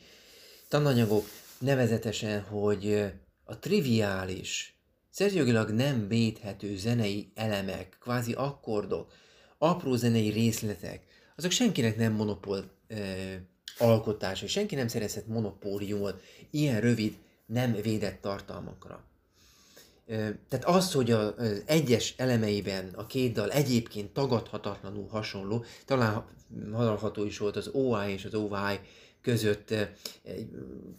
tananyagok, 0.67 1.25
nevezetesen, 1.60 2.41
hogy 2.41 3.12
a 3.43 3.60
triviális 3.60 4.77
Szerzőjogilag 5.17 5.69
nem 5.69 6.07
védhető 6.07 6.75
zenei 6.75 7.31
elemek, 7.36 7.97
kvázi 7.99 8.33
akkordok, 8.33 9.13
apró 9.57 9.95
zenei 9.95 10.29
részletek, 10.29 11.03
azok 11.36 11.51
senkinek 11.51 11.97
nem 11.97 12.13
monopól 12.13 12.71
ö, 12.88 12.95
alkotása, 13.77 14.47
senki 14.47 14.75
nem 14.75 14.88
szerezhet 14.88 15.27
monopóliumot 15.27 16.21
ilyen 16.49 16.81
rövid, 16.81 17.17
nem 17.45 17.73
védett 17.81 18.21
tartalmakra. 18.21 19.06
Tehát 20.49 20.65
az, 20.65 20.91
hogy 20.91 21.11
az 21.11 21.33
egyes 21.65 22.13
elemeiben 22.17 22.89
a 22.95 23.05
két 23.05 23.33
dal 23.33 23.51
egyébként 23.51 24.13
tagadhatatlanul 24.13 25.07
hasonló, 25.07 25.65
talán 25.85 26.25
hallható 26.73 27.25
is 27.25 27.37
volt 27.37 27.55
az 27.55 27.67
OI 27.67 28.11
és 28.11 28.25
az 28.25 28.33
OY 28.33 28.79
között 29.21 29.73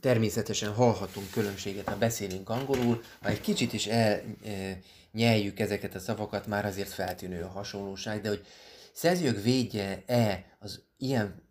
természetesen 0.00 0.72
hallhatunk 0.72 1.30
különbséget, 1.30 1.88
ha 1.88 1.96
beszélünk 1.96 2.48
angolul, 2.48 3.02
ha 3.22 3.28
egy 3.28 3.40
kicsit 3.40 3.72
is 3.72 3.86
elnyeljük 3.86 5.58
ezeket 5.58 5.94
a 5.94 5.98
szavakat, 5.98 6.46
már 6.46 6.64
azért 6.66 6.88
feltűnő 6.88 7.42
a 7.42 7.48
hasonlóság, 7.48 8.20
de 8.20 8.28
hogy 8.28 8.44
szerzők 8.92 9.42
védje-e 9.42 10.56
az 10.58 10.82
ilyen 10.96 11.42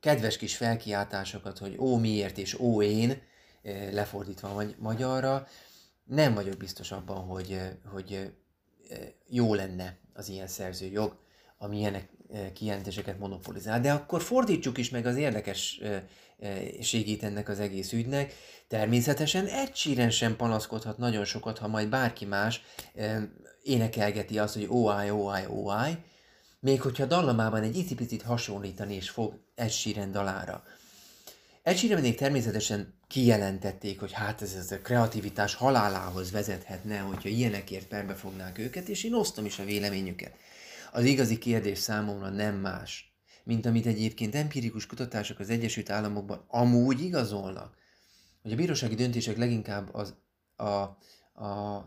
kedves 0.00 0.36
kis 0.36 0.56
felkiáltásokat, 0.56 1.58
hogy 1.58 1.76
ó 1.78 1.96
miért 1.96 2.38
és 2.38 2.58
ó 2.58 2.82
én, 2.82 3.22
lefordítva 3.92 4.62
magyarra, 4.78 5.46
nem 6.10 6.34
vagyok 6.34 6.56
biztos 6.56 6.92
abban, 6.92 7.16
hogy, 7.16 7.60
hogy 7.84 8.32
jó 9.28 9.54
lenne 9.54 9.98
az 10.14 10.28
ilyen 10.28 10.46
szerzőjog, 10.46 11.16
ami 11.58 11.78
ilyenek 11.78 12.08
kijelentéseket 12.54 13.18
monopolizál. 13.18 13.80
De 13.80 13.92
akkor 13.92 14.22
fordítsuk 14.22 14.78
is 14.78 14.90
meg 14.90 15.06
az 15.06 15.16
érdekességét 15.16 17.22
ennek 17.22 17.48
az 17.48 17.60
egész 17.60 17.92
ügynek. 17.92 18.32
Természetesen 18.68 19.46
egy 19.46 19.74
síren 19.74 20.10
sem 20.10 20.36
panaszkodhat 20.36 20.98
nagyon 20.98 21.24
sokat, 21.24 21.58
ha 21.58 21.68
majd 21.68 21.88
bárki 21.88 22.24
más 22.24 22.62
énekelgeti 23.62 24.38
azt, 24.38 24.54
hogy 24.54 24.68
óáj, 24.68 25.10
óáj, 25.10 25.46
óáj, 25.46 25.96
még 26.60 26.80
hogyha 26.80 27.06
dallamában 27.06 27.62
egy 27.62 27.76
icipicit 27.76 28.22
hasonlítani 28.22 28.94
is 28.94 29.10
fog 29.10 29.38
egy 29.54 29.72
síren 29.72 30.12
dalára. 30.12 30.64
Egy 31.62 31.76
síren 31.76 32.16
természetesen 32.16 32.99
kijelentették, 33.10 34.00
hogy 34.00 34.12
hát 34.12 34.42
ez, 34.42 34.54
ez 34.54 34.70
a 34.70 34.80
kreativitás 34.80 35.54
halálához 35.54 36.30
vezethetne, 36.30 36.98
hogyha 36.98 37.28
ilyenekért 37.28 37.86
perbe 37.86 38.14
fognák 38.14 38.58
őket, 38.58 38.88
és 38.88 39.04
én 39.04 39.14
osztom 39.14 39.44
is 39.44 39.58
a 39.58 39.64
véleményüket. 39.64 40.34
Az 40.92 41.04
igazi 41.04 41.38
kérdés 41.38 41.78
számomra 41.78 42.28
nem 42.28 42.54
más, 42.54 43.14
mint 43.44 43.66
amit 43.66 43.86
egyébként 43.86 44.34
empirikus 44.34 44.86
kutatások 44.86 45.38
az 45.38 45.50
Egyesült 45.50 45.90
Államokban 45.90 46.44
amúgy 46.48 47.00
igazolnak, 47.00 47.76
hogy 48.42 48.52
a 48.52 48.56
bírósági 48.56 48.94
döntések 48.94 49.36
leginkább 49.36 49.94
az, 49.94 50.14
a, 50.56 50.64
a 51.44 51.84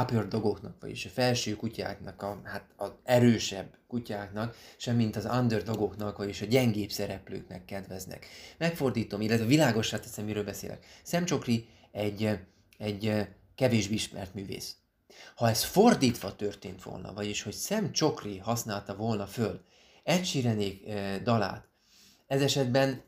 upper 0.00 0.28
dogoknak, 0.28 0.76
vagyis 0.80 1.04
a 1.04 1.08
felső 1.08 1.56
kutyáknak, 1.56 2.22
a, 2.22 2.40
hát 2.44 2.64
az 2.76 2.90
erősebb 3.04 3.76
kutyáknak, 3.86 4.56
semmint 4.76 5.16
az 5.16 5.24
underdogoknak, 5.24 6.18
vagyis 6.18 6.42
a 6.42 6.46
gyengébb 6.46 6.90
szereplőknek 6.90 7.64
kedveznek. 7.64 8.26
Megfordítom, 8.58 9.20
illetve 9.20 9.44
világosá 9.46 9.98
teszem, 9.98 10.24
miről 10.24 10.44
beszélek. 10.44 10.86
Szemcsokri 11.02 11.68
egy 11.92 12.38
egy 12.78 13.28
kevésbé 13.54 13.94
ismert 13.94 14.34
művész. 14.34 14.76
Ha 15.34 15.48
ez 15.48 15.64
fordítva 15.64 16.36
történt 16.36 16.82
volna, 16.82 17.12
vagyis 17.12 17.42
hogy 17.42 17.54
Sam 17.54 17.92
Csokri 17.92 18.38
használta 18.38 18.96
volna 18.96 19.26
föl 19.26 19.64
Ed 20.02 20.24
Sheeranék 20.24 20.88
dalát, 21.22 21.68
ez 22.26 22.42
esetben 22.42 23.02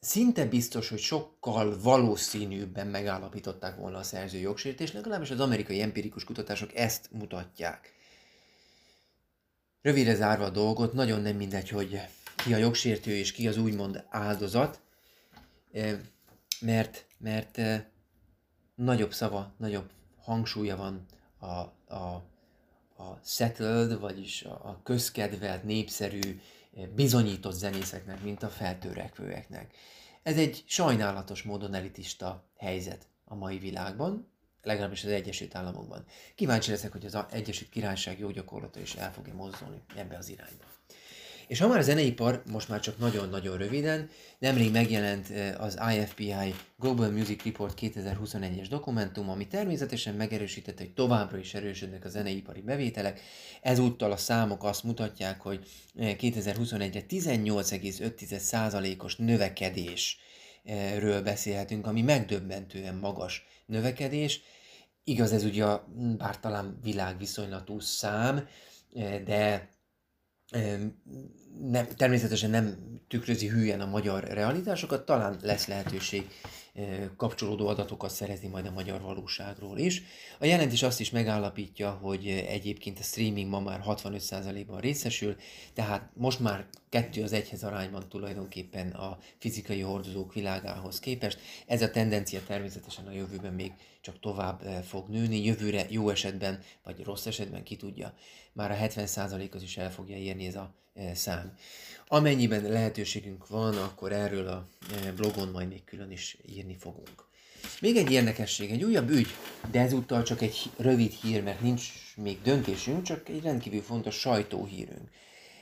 szinte 0.00 0.44
biztos, 0.44 0.88
hogy 0.88 0.98
sokkal 0.98 1.80
valószínűbben 1.80 2.86
megállapították 2.86 3.76
volna 3.76 3.98
a 3.98 4.02
szerző 4.02 4.38
jogsértést, 4.38 4.92
legalábbis 4.92 5.30
az 5.30 5.40
amerikai 5.40 5.80
empirikus 5.80 6.24
kutatások 6.24 6.74
ezt 6.74 7.08
mutatják. 7.12 7.94
Rövidre 9.82 10.14
zárva 10.14 10.44
a 10.44 10.50
dolgot, 10.50 10.92
nagyon 10.92 11.20
nem 11.20 11.36
mindegy, 11.36 11.68
hogy 11.68 12.00
ki 12.36 12.54
a 12.54 12.56
jogsértő 12.56 13.10
és 13.10 13.32
ki 13.32 13.48
az 13.48 13.56
úgymond 13.56 14.04
áldozat, 14.08 14.80
mert, 16.60 17.04
mert 17.18 17.60
nagyobb 18.74 19.12
szava, 19.12 19.52
nagyobb 19.56 19.90
hangsúlya 20.22 20.76
van 20.76 21.06
a, 21.38 21.46
a, 21.94 22.24
a 22.96 23.20
settled, 23.24 24.00
vagyis 24.00 24.42
a 24.42 24.80
közkedvelt, 24.82 25.64
népszerű, 25.64 26.40
bizonyított 26.94 27.54
zenészeknek, 27.54 28.22
mint 28.22 28.42
a 28.42 28.48
feltörekvőeknek. 28.48 29.74
Ez 30.22 30.36
egy 30.36 30.64
sajnálatos 30.66 31.42
módon 31.42 31.74
elitista 31.74 32.44
helyzet 32.56 33.06
a 33.24 33.34
mai 33.34 33.58
világban, 33.58 34.28
legalábbis 34.62 35.04
az 35.04 35.10
Egyesült 35.10 35.54
Államokban. 35.54 36.04
Kíváncsi 36.34 36.70
leszek, 36.70 36.92
hogy 36.92 37.04
az 37.04 37.18
Egyesült 37.30 37.70
Királyság 37.70 38.18
jó 38.18 38.30
gyakorlata 38.30 38.80
is 38.80 38.94
el 38.94 39.12
fogja 39.12 39.34
mozdulni 39.34 39.82
ebbe 39.96 40.16
az 40.16 40.28
irányba. 40.28 40.64
És 41.50 41.58
ha 41.58 41.68
már 41.68 41.78
a 41.78 41.82
zeneipar, 41.82 42.42
most 42.50 42.68
már 42.68 42.80
csak 42.80 42.98
nagyon-nagyon 42.98 43.56
röviden, 43.56 44.08
nemrég 44.38 44.70
megjelent 44.70 45.32
az 45.58 45.78
IFPI 45.94 46.54
Global 46.76 47.10
Music 47.10 47.44
Report 47.44 47.78
2021-es 47.80 48.66
dokumentum, 48.68 49.30
ami 49.30 49.46
természetesen 49.46 50.14
megerősítette, 50.14 50.82
hogy 50.82 50.92
továbbra 50.92 51.38
is 51.38 51.54
erősödnek 51.54 52.04
a 52.04 52.08
zeneipari 52.08 52.60
bevételek. 52.60 53.20
Ezúttal 53.62 54.12
a 54.12 54.16
számok 54.16 54.64
azt 54.64 54.84
mutatják, 54.84 55.40
hogy 55.40 55.66
2021-re 55.98 57.04
18,5%-os 57.08 59.16
növekedésről 59.16 61.22
beszélhetünk, 61.22 61.86
ami 61.86 62.02
megdöbbentően 62.02 62.94
magas 62.94 63.46
növekedés. 63.66 64.40
Igaz, 65.04 65.32
ez 65.32 65.44
ugye, 65.44 65.64
bár 66.16 66.40
talán 66.40 66.78
világviszonylatú 66.82 67.80
szám, 67.80 68.48
de 69.24 69.68
nem, 71.60 71.86
természetesen 71.96 72.50
nem 72.50 72.76
tükrözi 73.08 73.48
hülyen 73.48 73.80
a 73.80 73.86
magyar 73.86 74.24
realitásokat, 74.24 75.04
talán 75.04 75.38
lesz 75.42 75.66
lehetőség 75.66 76.26
kapcsolódó 77.16 77.68
adatokat 77.68 78.10
szerezni 78.10 78.48
majd 78.48 78.66
a 78.66 78.70
magyar 78.70 79.00
valóságról 79.00 79.78
is. 79.78 80.02
A 80.38 80.44
jelentés 80.44 80.82
azt 80.82 81.00
is 81.00 81.10
megállapítja, 81.10 81.90
hogy 81.90 82.28
egyébként 82.28 82.98
a 82.98 83.02
streaming 83.02 83.50
ma 83.50 83.60
már 83.60 83.82
65%-ban 83.86 84.80
részesül, 84.80 85.36
tehát 85.74 86.10
most 86.14 86.40
már 86.40 86.66
kettő 86.90 87.22
az 87.22 87.32
egyhez 87.32 87.62
arányban 87.62 88.08
tulajdonképpen 88.08 88.90
a 88.90 89.18
fizikai 89.38 89.80
hordozók 89.80 90.34
világához 90.34 91.00
képest. 91.00 91.38
Ez 91.66 91.82
a 91.82 91.90
tendencia 91.90 92.42
természetesen 92.46 93.06
a 93.06 93.12
jövőben 93.12 93.52
még 93.52 93.72
csak 94.00 94.20
tovább 94.20 94.60
fog 94.84 95.08
nőni, 95.08 95.44
jövőre 95.44 95.86
jó 95.88 96.08
esetben, 96.08 96.62
vagy 96.82 97.04
rossz 97.04 97.26
esetben 97.26 97.62
ki 97.62 97.76
tudja, 97.76 98.14
már 98.52 98.70
a 98.70 98.74
70%-ot 98.74 99.62
is 99.62 99.76
el 99.76 99.92
fogja 99.92 100.16
érni 100.16 100.46
ez 100.46 100.54
a 100.54 100.74
szám. 101.14 101.56
Amennyiben 102.06 102.62
lehetőségünk 102.62 103.48
van, 103.48 103.76
akkor 103.76 104.12
erről 104.12 104.46
a 104.46 104.68
blogon 105.16 105.48
majd 105.48 105.68
még 105.68 105.84
külön 105.84 106.10
is 106.10 106.36
írni 106.46 106.76
fogunk. 106.76 107.28
Még 107.80 107.96
egy 107.96 108.10
érdekesség, 108.10 108.70
egy 108.70 108.84
újabb 108.84 109.10
ügy, 109.10 109.28
de 109.70 109.80
ezúttal 109.80 110.22
csak 110.22 110.42
egy 110.42 110.70
rövid 110.76 111.12
hír, 111.12 111.42
mert 111.42 111.60
nincs 111.60 111.92
még 112.16 112.42
döntésünk, 112.42 113.02
csak 113.02 113.28
egy 113.28 113.42
rendkívül 113.42 113.82
fontos 113.82 114.18
sajtóhírünk. 114.18 115.08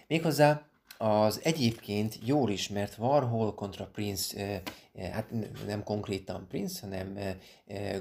Méghozzá 0.06 0.68
az 0.98 1.40
egyébként 1.42 2.18
jól 2.24 2.50
ismert 2.50 2.96
Warhol 2.98 3.54
kontra 3.54 3.86
Prince, 3.92 4.62
hát 5.12 5.26
nem 5.66 5.82
konkrétan 5.84 6.46
Prince, 6.48 6.80
hanem 6.80 7.18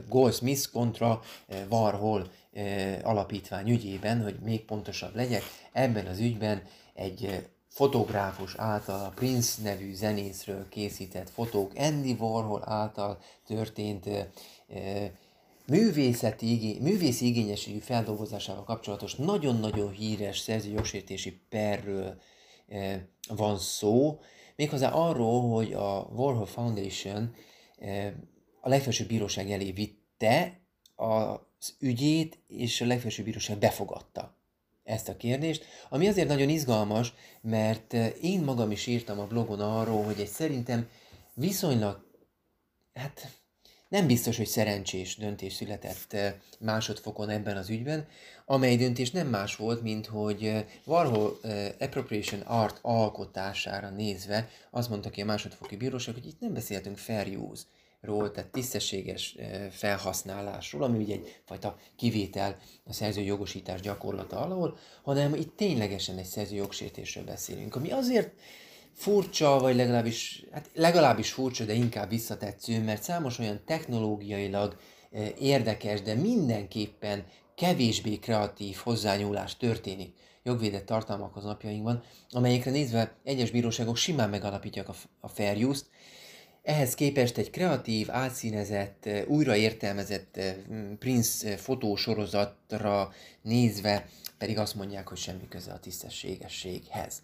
Goldsmith 0.08 0.72
kontra 0.72 1.22
Warhol 1.70 2.32
alapítvány 3.04 3.70
ügyében, 3.70 4.24
hogy 4.24 4.40
még 4.44 4.66
pontosabb 4.66 5.16
legyek, 5.16 5.44
ebben 5.72 6.06
az 6.06 6.20
ügyben 6.20 6.62
egy 6.94 7.48
fotográfus 7.68 8.56
által 8.56 9.06
a 9.06 9.12
Prince 9.16 9.62
nevű 9.62 9.94
zenészről 9.94 10.70
készített 10.70 11.30
fotók, 11.30 11.72
Andy 11.76 12.16
Warhol 12.20 12.62
által 12.66 13.20
történt 13.46 14.10
művészeti, 15.68 16.78
művészi 16.82 17.26
igényességű 17.26 17.78
feldolgozásával 17.78 18.64
kapcsolatos 18.64 19.16
nagyon-nagyon 19.16 19.92
híres 19.92 20.40
szerző 20.40 20.72
jogsértési 20.72 21.42
perről 21.50 22.22
van 23.28 23.58
szó, 23.58 24.20
méghozzá 24.56 24.90
arról, 24.90 25.50
hogy 25.50 25.74
a 25.74 26.10
Warhol 26.16 26.46
Foundation 26.46 27.36
a 28.62 28.70
legfelsőbb 28.70 29.08
bíróság 29.08 29.52
elé 29.52 29.72
vitte 29.72 30.60
az 30.96 31.76
ügyét, 31.80 32.40
és 32.48 32.82
a 32.82 32.86
legfelsőbb 32.86 33.26
bíróság 33.26 33.58
befogadta 33.58 34.36
ezt 34.84 35.10
a 35.10 35.18
kérdést, 35.18 35.66
ami 35.90 36.08
azért 36.08 36.28
nagyon 36.28 36.50
izgalmas, 36.50 37.14
mert 37.42 37.94
én 38.22 38.42
magam 38.42 38.72
is 38.72 38.88
írtam 38.88 39.20
a 39.20 39.28
blogon 39.28 39.60
arról, 39.60 40.04
hogy 40.04 40.20
egy 40.20 40.28
szerintem 40.28 40.90
viszonylag, 41.34 42.06
hát 42.94 43.37
nem 43.90 44.08
biztos, 44.08 44.38
hogy 44.38 44.48
szerencsés 44.48 45.18
döntés 45.18 45.54
született 45.54 46.16
másodfokon 46.60 47.30
ebben 47.30 47.58
az 47.58 47.70
ügyben, 47.70 48.08
amely 48.46 48.76
döntés 48.76 49.12
nem 49.12 49.28
más 49.28 49.56
volt, 49.56 49.82
mint 49.82 50.06
hogy 50.06 50.66
Warhol 50.86 51.40
Appropriation 51.80 52.42
Art 52.42 52.80
alkotására 52.82 53.90
nézve 53.90 54.50
azt 54.72 54.90
mondta 54.90 55.10
ki 55.10 55.22
a 55.22 55.26
másodfoki 55.26 55.76
bíróság, 55.76 56.14
hogy 56.14 56.28
itt 56.28 56.40
nem 56.40 56.54
beszélhetünk 56.54 56.98
fair 56.98 57.38
use 57.38 57.64
ról, 58.02 58.32
tehát 58.32 58.52
tisztességes 58.52 59.36
felhasználásról, 59.72 60.84
ami 60.84 61.04
ugye 61.04 61.14
egyfajta 61.14 61.78
kivétel 61.96 62.58
a 62.86 62.94
szerző 62.94 63.22
jogosítás 63.22 63.82
gyakorlata 63.82 64.40
alól, 64.40 64.78
hanem 65.04 65.34
itt 65.36 65.56
ténylegesen 65.56 66.18
egy 66.18 66.26
szerző 66.26 66.56
jogsértésről 66.56 67.24
beszélünk, 67.24 67.76
ami 67.76 67.92
azért 67.92 68.32
furcsa, 68.98 69.60
vagy 69.60 69.76
legalábbis, 69.76 70.46
hát 70.52 70.70
legalábbis 70.74 71.32
furcsa, 71.32 71.66
de 71.66 71.74
inkább 71.74 72.10
visszatetsző, 72.10 72.84
mert 72.84 73.04
számos 73.04 73.40
olyan 73.40 73.60
technológiailag 73.66 74.78
érdekes, 75.40 76.02
de 76.02 76.14
mindenképpen 76.14 77.26
kevésbé 77.56 78.16
kreatív 78.16 78.76
hozzányúlás 78.76 79.58
történik 79.58 80.16
jogvédett 80.44 80.86
tartalmakhoz 80.86 81.44
napjainkban, 81.44 82.04
amelyekre 82.32 82.72
nézve 82.72 83.16
egyes 83.24 83.52
bíróságok 83.52 83.98
simán 83.98 84.30
megalapítják 84.30 84.90
a, 84.90 84.96
a 85.20 85.28
fair 85.28 85.66
use-t, 85.66 85.86
ehhez 86.64 86.96
képest 86.96 87.38
egy 87.38 87.50
kreatív, 87.50 88.12
átszínezett, 88.12 89.10
újraértelmezett 89.28 90.40
Prince 91.00 91.58
fotósorozatra 91.58 93.14
nézve 93.42 94.08
pedig 94.38 94.58
azt 94.58 94.76
mondják, 94.76 95.08
hogy 95.08 95.18
semmi 95.18 95.48
köze 95.50 95.72
a 95.72 95.80
tisztességességhez. 95.80 97.22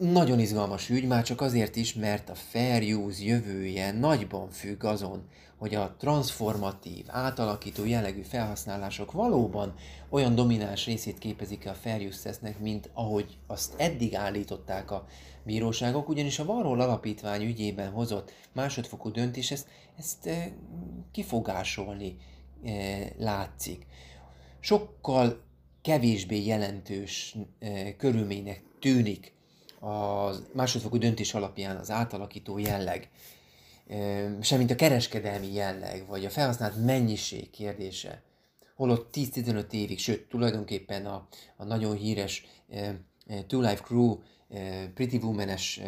Nagyon 0.00 0.38
izgalmas 0.38 0.88
ügy, 0.88 1.06
már 1.06 1.22
csak 1.22 1.40
azért 1.40 1.76
is, 1.76 1.94
mert 1.94 2.28
a 2.30 2.34
fair 2.34 2.94
use 2.94 3.24
jövője 3.24 3.92
nagyban 3.92 4.50
függ 4.50 4.84
azon, 4.84 5.28
hogy 5.56 5.74
a 5.74 5.94
transformatív, 5.98 7.04
átalakító 7.08 7.84
jellegű 7.84 8.22
felhasználások 8.22 9.12
valóban 9.12 9.74
olyan 10.08 10.34
domináns 10.34 10.86
részét 10.86 11.18
képezik 11.18 11.66
a 11.66 11.74
fair 11.74 12.06
use 12.06 12.54
mint 12.58 12.90
ahogy 12.92 13.38
azt 13.46 13.74
eddig 13.76 14.14
állították 14.14 14.90
a 14.90 15.06
bíróságok, 15.44 16.08
ugyanis 16.08 16.38
a 16.38 16.44
Varról 16.44 16.80
Alapítvány 16.80 17.42
ügyében 17.42 17.90
hozott 17.90 18.32
másodfokú 18.52 19.10
döntés 19.10 19.50
ezt, 19.50 19.68
ezt 19.98 20.26
e, 20.26 20.52
kifogásolni 21.12 22.16
e, 22.64 22.72
látszik. 23.18 23.86
Sokkal 24.60 25.42
kevésbé 25.82 26.44
jelentős 26.44 27.36
e, 27.58 27.96
körülménynek 27.96 28.62
tűnik 28.78 29.38
a 29.80 30.30
másodfokú 30.52 30.98
döntés 30.98 31.34
alapján 31.34 31.76
az 31.76 31.90
átalakító 31.90 32.58
jelleg, 32.58 33.10
semmint 34.40 34.70
a 34.70 34.74
kereskedelmi 34.74 35.52
jelleg, 35.52 36.06
vagy 36.08 36.24
a 36.24 36.30
felhasznált 36.30 36.84
mennyiség 36.84 37.50
kérdése. 37.50 38.22
Holott 38.76 39.08
10-15 39.14 39.72
évig, 39.72 39.98
sőt, 39.98 40.28
tulajdonképpen 40.28 41.06
a, 41.06 41.28
a 41.56 41.64
nagyon 41.64 41.96
híres 41.96 42.46
Two 43.46 43.60
Life 43.60 43.82
Crew 43.82 44.18
Pretty 44.94 45.16
Woman-es 45.16 45.80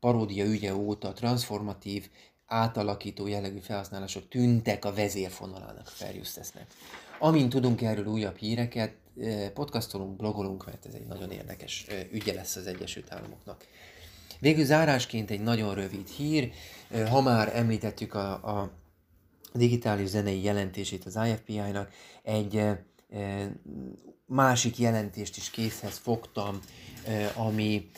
paródia 0.00 0.44
ügye 0.44 0.74
óta 0.74 1.12
transformatív, 1.12 2.10
átalakító 2.46 3.26
jellegű 3.26 3.58
felhasználások 3.58 4.28
tűntek 4.28 4.84
a 4.84 4.92
vezérfonalának 4.92 5.86
a 5.86 5.90
Fairjustice-nek. 5.90 6.66
Amint 7.18 7.50
tudunk 7.50 7.82
erről 7.82 8.06
újabb 8.06 8.36
híreket, 8.36 8.94
podcastolunk, 9.54 10.16
blogolunk, 10.16 10.66
mert 10.66 10.86
ez 10.86 10.94
egy 10.94 11.06
nagyon 11.06 11.30
érdekes 11.30 11.86
ügye 12.12 12.34
lesz 12.34 12.56
az 12.56 12.66
Egyesült 12.66 13.12
Államoknak. 13.12 13.66
Végül 14.40 14.64
zárásként 14.64 15.30
egy 15.30 15.40
nagyon 15.40 15.74
rövid 15.74 16.08
hír, 16.08 16.52
ha 17.08 17.20
már 17.20 17.56
említettük 17.56 18.14
a, 18.14 18.32
a 18.32 18.70
digitális 19.52 20.08
zenei 20.08 20.42
jelentését 20.42 21.04
az 21.04 21.18
IFPI-nak, 21.26 21.92
egy 22.22 22.62
másik 24.26 24.78
jelentést 24.78 25.36
is 25.36 25.50
készhez 25.50 25.96
fogtam, 25.96 26.60
ami 27.34 27.90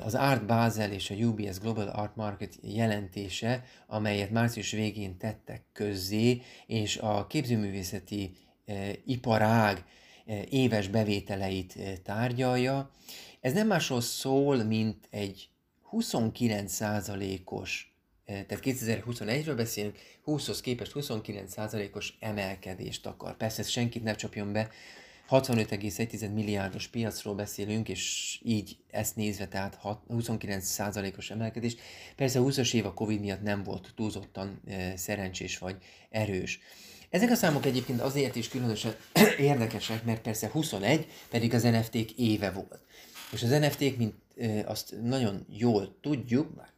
az 0.00 0.14
Art 0.14 0.46
Basel 0.46 0.92
és 0.92 1.10
a 1.10 1.14
UBS 1.14 1.58
Global 1.58 1.88
Art 1.88 2.16
Market 2.16 2.58
jelentése, 2.62 3.64
amelyet 3.86 4.30
március 4.30 4.70
végén 4.70 5.16
tettek 5.16 5.64
közzé, 5.72 6.42
és 6.66 6.96
a 6.96 7.26
képzőművészeti 7.26 8.36
iparág 9.04 9.84
éves 10.50 10.88
bevételeit 10.88 11.78
tárgyalja. 12.02 12.90
Ez 13.40 13.52
nem 13.52 13.66
másról 13.66 14.00
szól, 14.00 14.64
mint 14.64 15.08
egy 15.10 15.48
29%-os, 15.92 17.92
tehát 18.24 18.60
2021-ről 18.62 19.54
beszélünk, 19.56 19.98
20-hoz 20.26 20.60
képest 20.60 20.92
29%-os 20.94 22.16
emelkedést 22.20 23.06
akar. 23.06 23.36
Persze 23.36 23.60
ez 23.60 23.68
senkit 23.68 24.02
ne 24.02 24.14
csapjon 24.14 24.52
be, 24.52 24.68
65,1 25.28 26.34
milliárdos 26.34 26.88
piacról 26.88 27.34
beszélünk, 27.34 27.88
és 27.88 28.38
így 28.42 28.76
ezt 28.90 29.16
nézve, 29.16 29.48
tehát 29.48 29.78
29%-os 30.08 31.30
emelkedés. 31.30 31.76
Persze 32.16 32.38
a 32.38 32.42
20-as 32.42 32.74
év 32.74 32.86
a 32.86 32.94
Covid 32.94 33.20
miatt 33.20 33.42
nem 33.42 33.62
volt 33.62 33.92
túlzottan 33.96 34.60
szerencsés 34.96 35.58
vagy 35.58 35.76
erős. 36.10 36.60
Ezek 37.10 37.30
a 37.30 37.34
számok 37.34 37.66
egyébként 37.66 38.00
azért 38.00 38.36
is 38.36 38.48
különösen 38.48 38.96
érdekesek, 39.38 40.04
mert 40.04 40.20
persze 40.20 40.48
21 40.48 41.06
pedig 41.30 41.54
az 41.54 41.62
NFT-k 41.62 42.10
éve 42.10 42.50
volt. 42.50 42.80
És 43.32 43.42
az 43.42 43.50
NFT-k, 43.50 43.96
mint 43.96 44.14
azt 44.64 44.94
nagyon 45.02 45.46
jól 45.50 45.98
tudjuk, 46.00 46.54
bár 46.54 46.68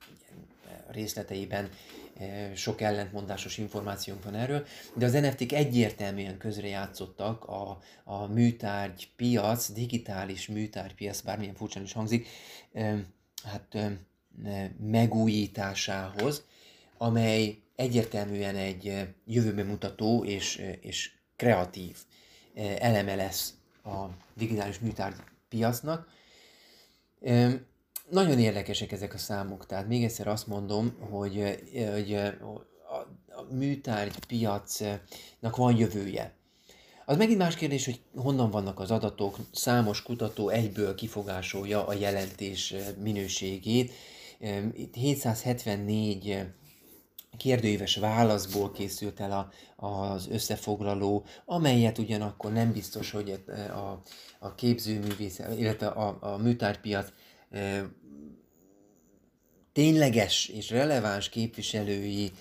részleteiben 0.91 1.69
sok 2.55 2.81
ellentmondásos 2.81 3.59
információnk 3.59 4.25
van 4.25 4.35
erről, 4.35 4.67
de 4.95 5.07
az 5.07 5.13
NFT-k 5.13 5.53
egyértelműen 5.53 6.39
közrejátszottak 6.39 7.45
a, 7.45 7.79
a 8.05 8.27
műtárgy 8.27 9.09
piac, 9.17 9.73
digitális 9.73 10.47
műtárgy 10.47 10.95
piac, 10.95 11.21
bármilyen 11.21 11.55
furcsán 11.55 11.83
is 11.83 11.93
hangzik, 11.93 12.29
hát 13.45 13.77
megújításához, 14.79 16.45
amely 17.03 17.59
egyértelműen 17.77 18.57
egy 18.57 19.09
jövőbe 19.27 19.63
mutató 19.63 20.25
és, 20.25 20.63
és 20.81 21.13
kreatív 21.37 21.97
eleme 22.79 23.15
lesz 23.15 23.55
a 23.85 24.05
digitális 24.35 24.79
műtárgy 24.79 25.17
piacnak. 25.49 26.09
Nagyon 28.11 28.39
érdekesek 28.39 28.93
ezek 28.93 29.15
a 29.15 29.19
számok, 29.19 29.67
tehát 29.67 29.89
még 29.89 30.05
egyszer 30.05 30.29
azt 30.29 30.47
mondom, 30.47 30.97
hogy, 31.11 31.63
hogy 31.93 32.15
a, 32.15 32.27
a 33.29 33.43
műtárgy 33.51 34.19
piacnak 34.27 35.57
van 35.57 35.77
jövője. 35.77 36.35
Az 37.07 37.17
megint 37.17 37.39
más 37.39 37.55
kérdés, 37.55 37.85
hogy 37.85 38.01
honnan 38.15 38.51
vannak 38.51 38.81
az 38.81 38.91
adatok, 38.91 39.39
számos 39.53 40.03
kutató 40.03 40.49
egyből 40.49 40.95
kifogásolja 40.95 41.87
a 41.87 41.93
jelentés 41.93 42.75
minőségét. 43.03 43.93
Itt 44.75 44.95
774 44.95 46.47
kérdőíves 47.37 47.97
válaszból 47.97 48.73
készült 48.73 49.21
el 49.21 49.33
a, 49.77 49.87
az 49.87 50.29
összefoglaló, 50.31 51.25
amelyet 51.45 51.99
ugyanakkor 51.99 52.53
nem 52.53 52.73
biztos, 52.73 53.11
hogy 53.11 53.45
a, 53.71 54.03
a 54.39 54.55
képzőművész, 54.55 55.41
illetve 55.57 55.87
a, 55.87 56.19
a 56.21 56.37
műtárpiac 56.37 57.09
tényleges 59.73 60.49
és 60.49 60.71
releváns 60.71 61.29
képviselői 61.29 62.33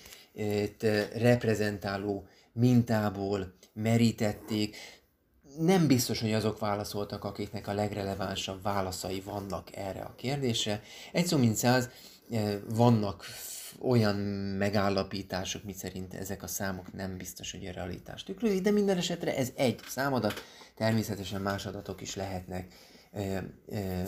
reprezentáló 1.14 2.26
mintából 2.52 3.54
merítették. 3.72 4.76
Nem 5.58 5.86
biztos, 5.86 6.20
hogy 6.20 6.32
azok 6.32 6.58
válaszoltak, 6.58 7.24
akiknek 7.24 7.68
a 7.68 7.72
legrelevánsabb 7.72 8.62
válaszai 8.62 9.20
vannak 9.20 9.76
erre 9.76 10.00
a 10.00 10.14
kérdésre. 10.16 10.82
Egy 11.12 11.26
szó 11.26 11.36
mint 11.36 11.56
száz, 11.56 11.88
vannak 12.68 13.24
olyan 13.78 14.16
megállapítások, 14.58 15.64
mi 15.64 15.72
szerint 15.72 16.14
ezek 16.14 16.42
a 16.42 16.46
számok 16.46 16.92
nem 16.92 17.16
biztos, 17.16 17.50
hogy 17.50 17.66
a 17.66 17.72
realitást 17.72 18.26
tükrözik, 18.26 18.62
de 18.62 18.70
minden 18.70 18.96
esetre 18.96 19.36
ez 19.36 19.52
egy 19.54 19.80
számadat, 19.88 20.42
természetesen 20.74 21.40
más 21.40 21.66
adatok 21.66 22.00
is 22.00 22.14
lehetnek 22.14 22.74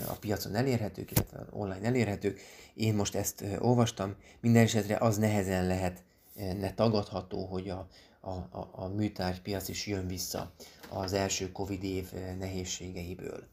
a 0.09 0.13
piacon 0.13 0.55
elérhetők, 0.55 1.11
illetve 1.11 1.47
online 1.51 1.87
elérhetők. 1.87 2.41
Én 2.75 2.95
most 2.95 3.15
ezt 3.15 3.45
olvastam, 3.59 4.15
minden 4.41 4.63
esetre 4.63 4.97
az 4.97 5.17
nehezen 5.17 5.67
lehet 5.67 6.03
ne 6.35 6.75
tagadható, 6.75 7.45
hogy 7.45 7.69
a, 7.69 7.89
a, 8.21 8.31
a, 8.31 8.69
a 8.73 8.89
műtárgypiac 8.89 9.69
is 9.69 9.87
jön 9.87 10.07
vissza 10.07 10.53
az 10.89 11.13
első 11.13 11.53
Covid 11.53 11.85
év 11.85 12.13
nehézségeiből. 12.39 13.51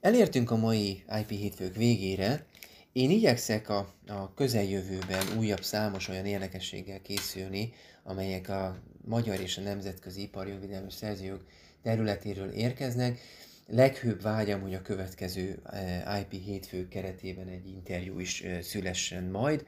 Elértünk 0.00 0.50
a 0.50 0.56
mai 0.56 1.04
IP 1.20 1.30
hétfők 1.30 1.74
végére. 1.74 2.46
Én 2.92 3.10
igyekszek 3.10 3.68
a, 3.68 3.94
a 4.06 4.34
közeljövőben 4.34 5.38
újabb 5.38 5.62
számos 5.62 6.08
olyan 6.08 6.26
érdekességgel 6.26 7.00
készülni, 7.02 7.72
amelyek 8.02 8.48
a 8.48 8.82
magyar 9.04 9.40
és 9.40 9.58
a 9.58 9.60
nemzetközi 9.60 10.22
iparjogvédelmi 10.22 10.90
szerzőjog 10.90 11.44
területéről 11.82 12.50
érkeznek. 12.50 13.20
Leghőbb 13.66 14.22
vágyam, 14.22 14.60
hogy 14.60 14.74
a 14.74 14.82
következő 14.82 15.62
eh, 15.64 16.20
IP 16.20 16.42
hétfő 16.42 16.88
keretében 16.88 17.48
egy 17.48 17.68
interjú 17.68 18.18
is 18.18 18.42
eh, 18.42 18.62
szülessen 18.62 19.24
majd, 19.24 19.66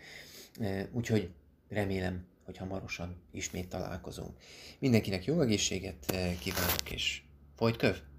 eh, 0.61 0.87
úgyhogy 0.93 1.31
remélem, 1.69 2.27
hogy 2.45 2.57
hamarosan 2.57 3.17
ismét 3.33 3.69
találkozunk. 3.69 4.37
Mindenkinek 4.79 5.25
jó 5.25 5.41
egészséget 5.41 6.17
kívánok, 6.41 6.91
és 6.91 7.23
folyt 7.57 7.77
köv! 7.77 8.14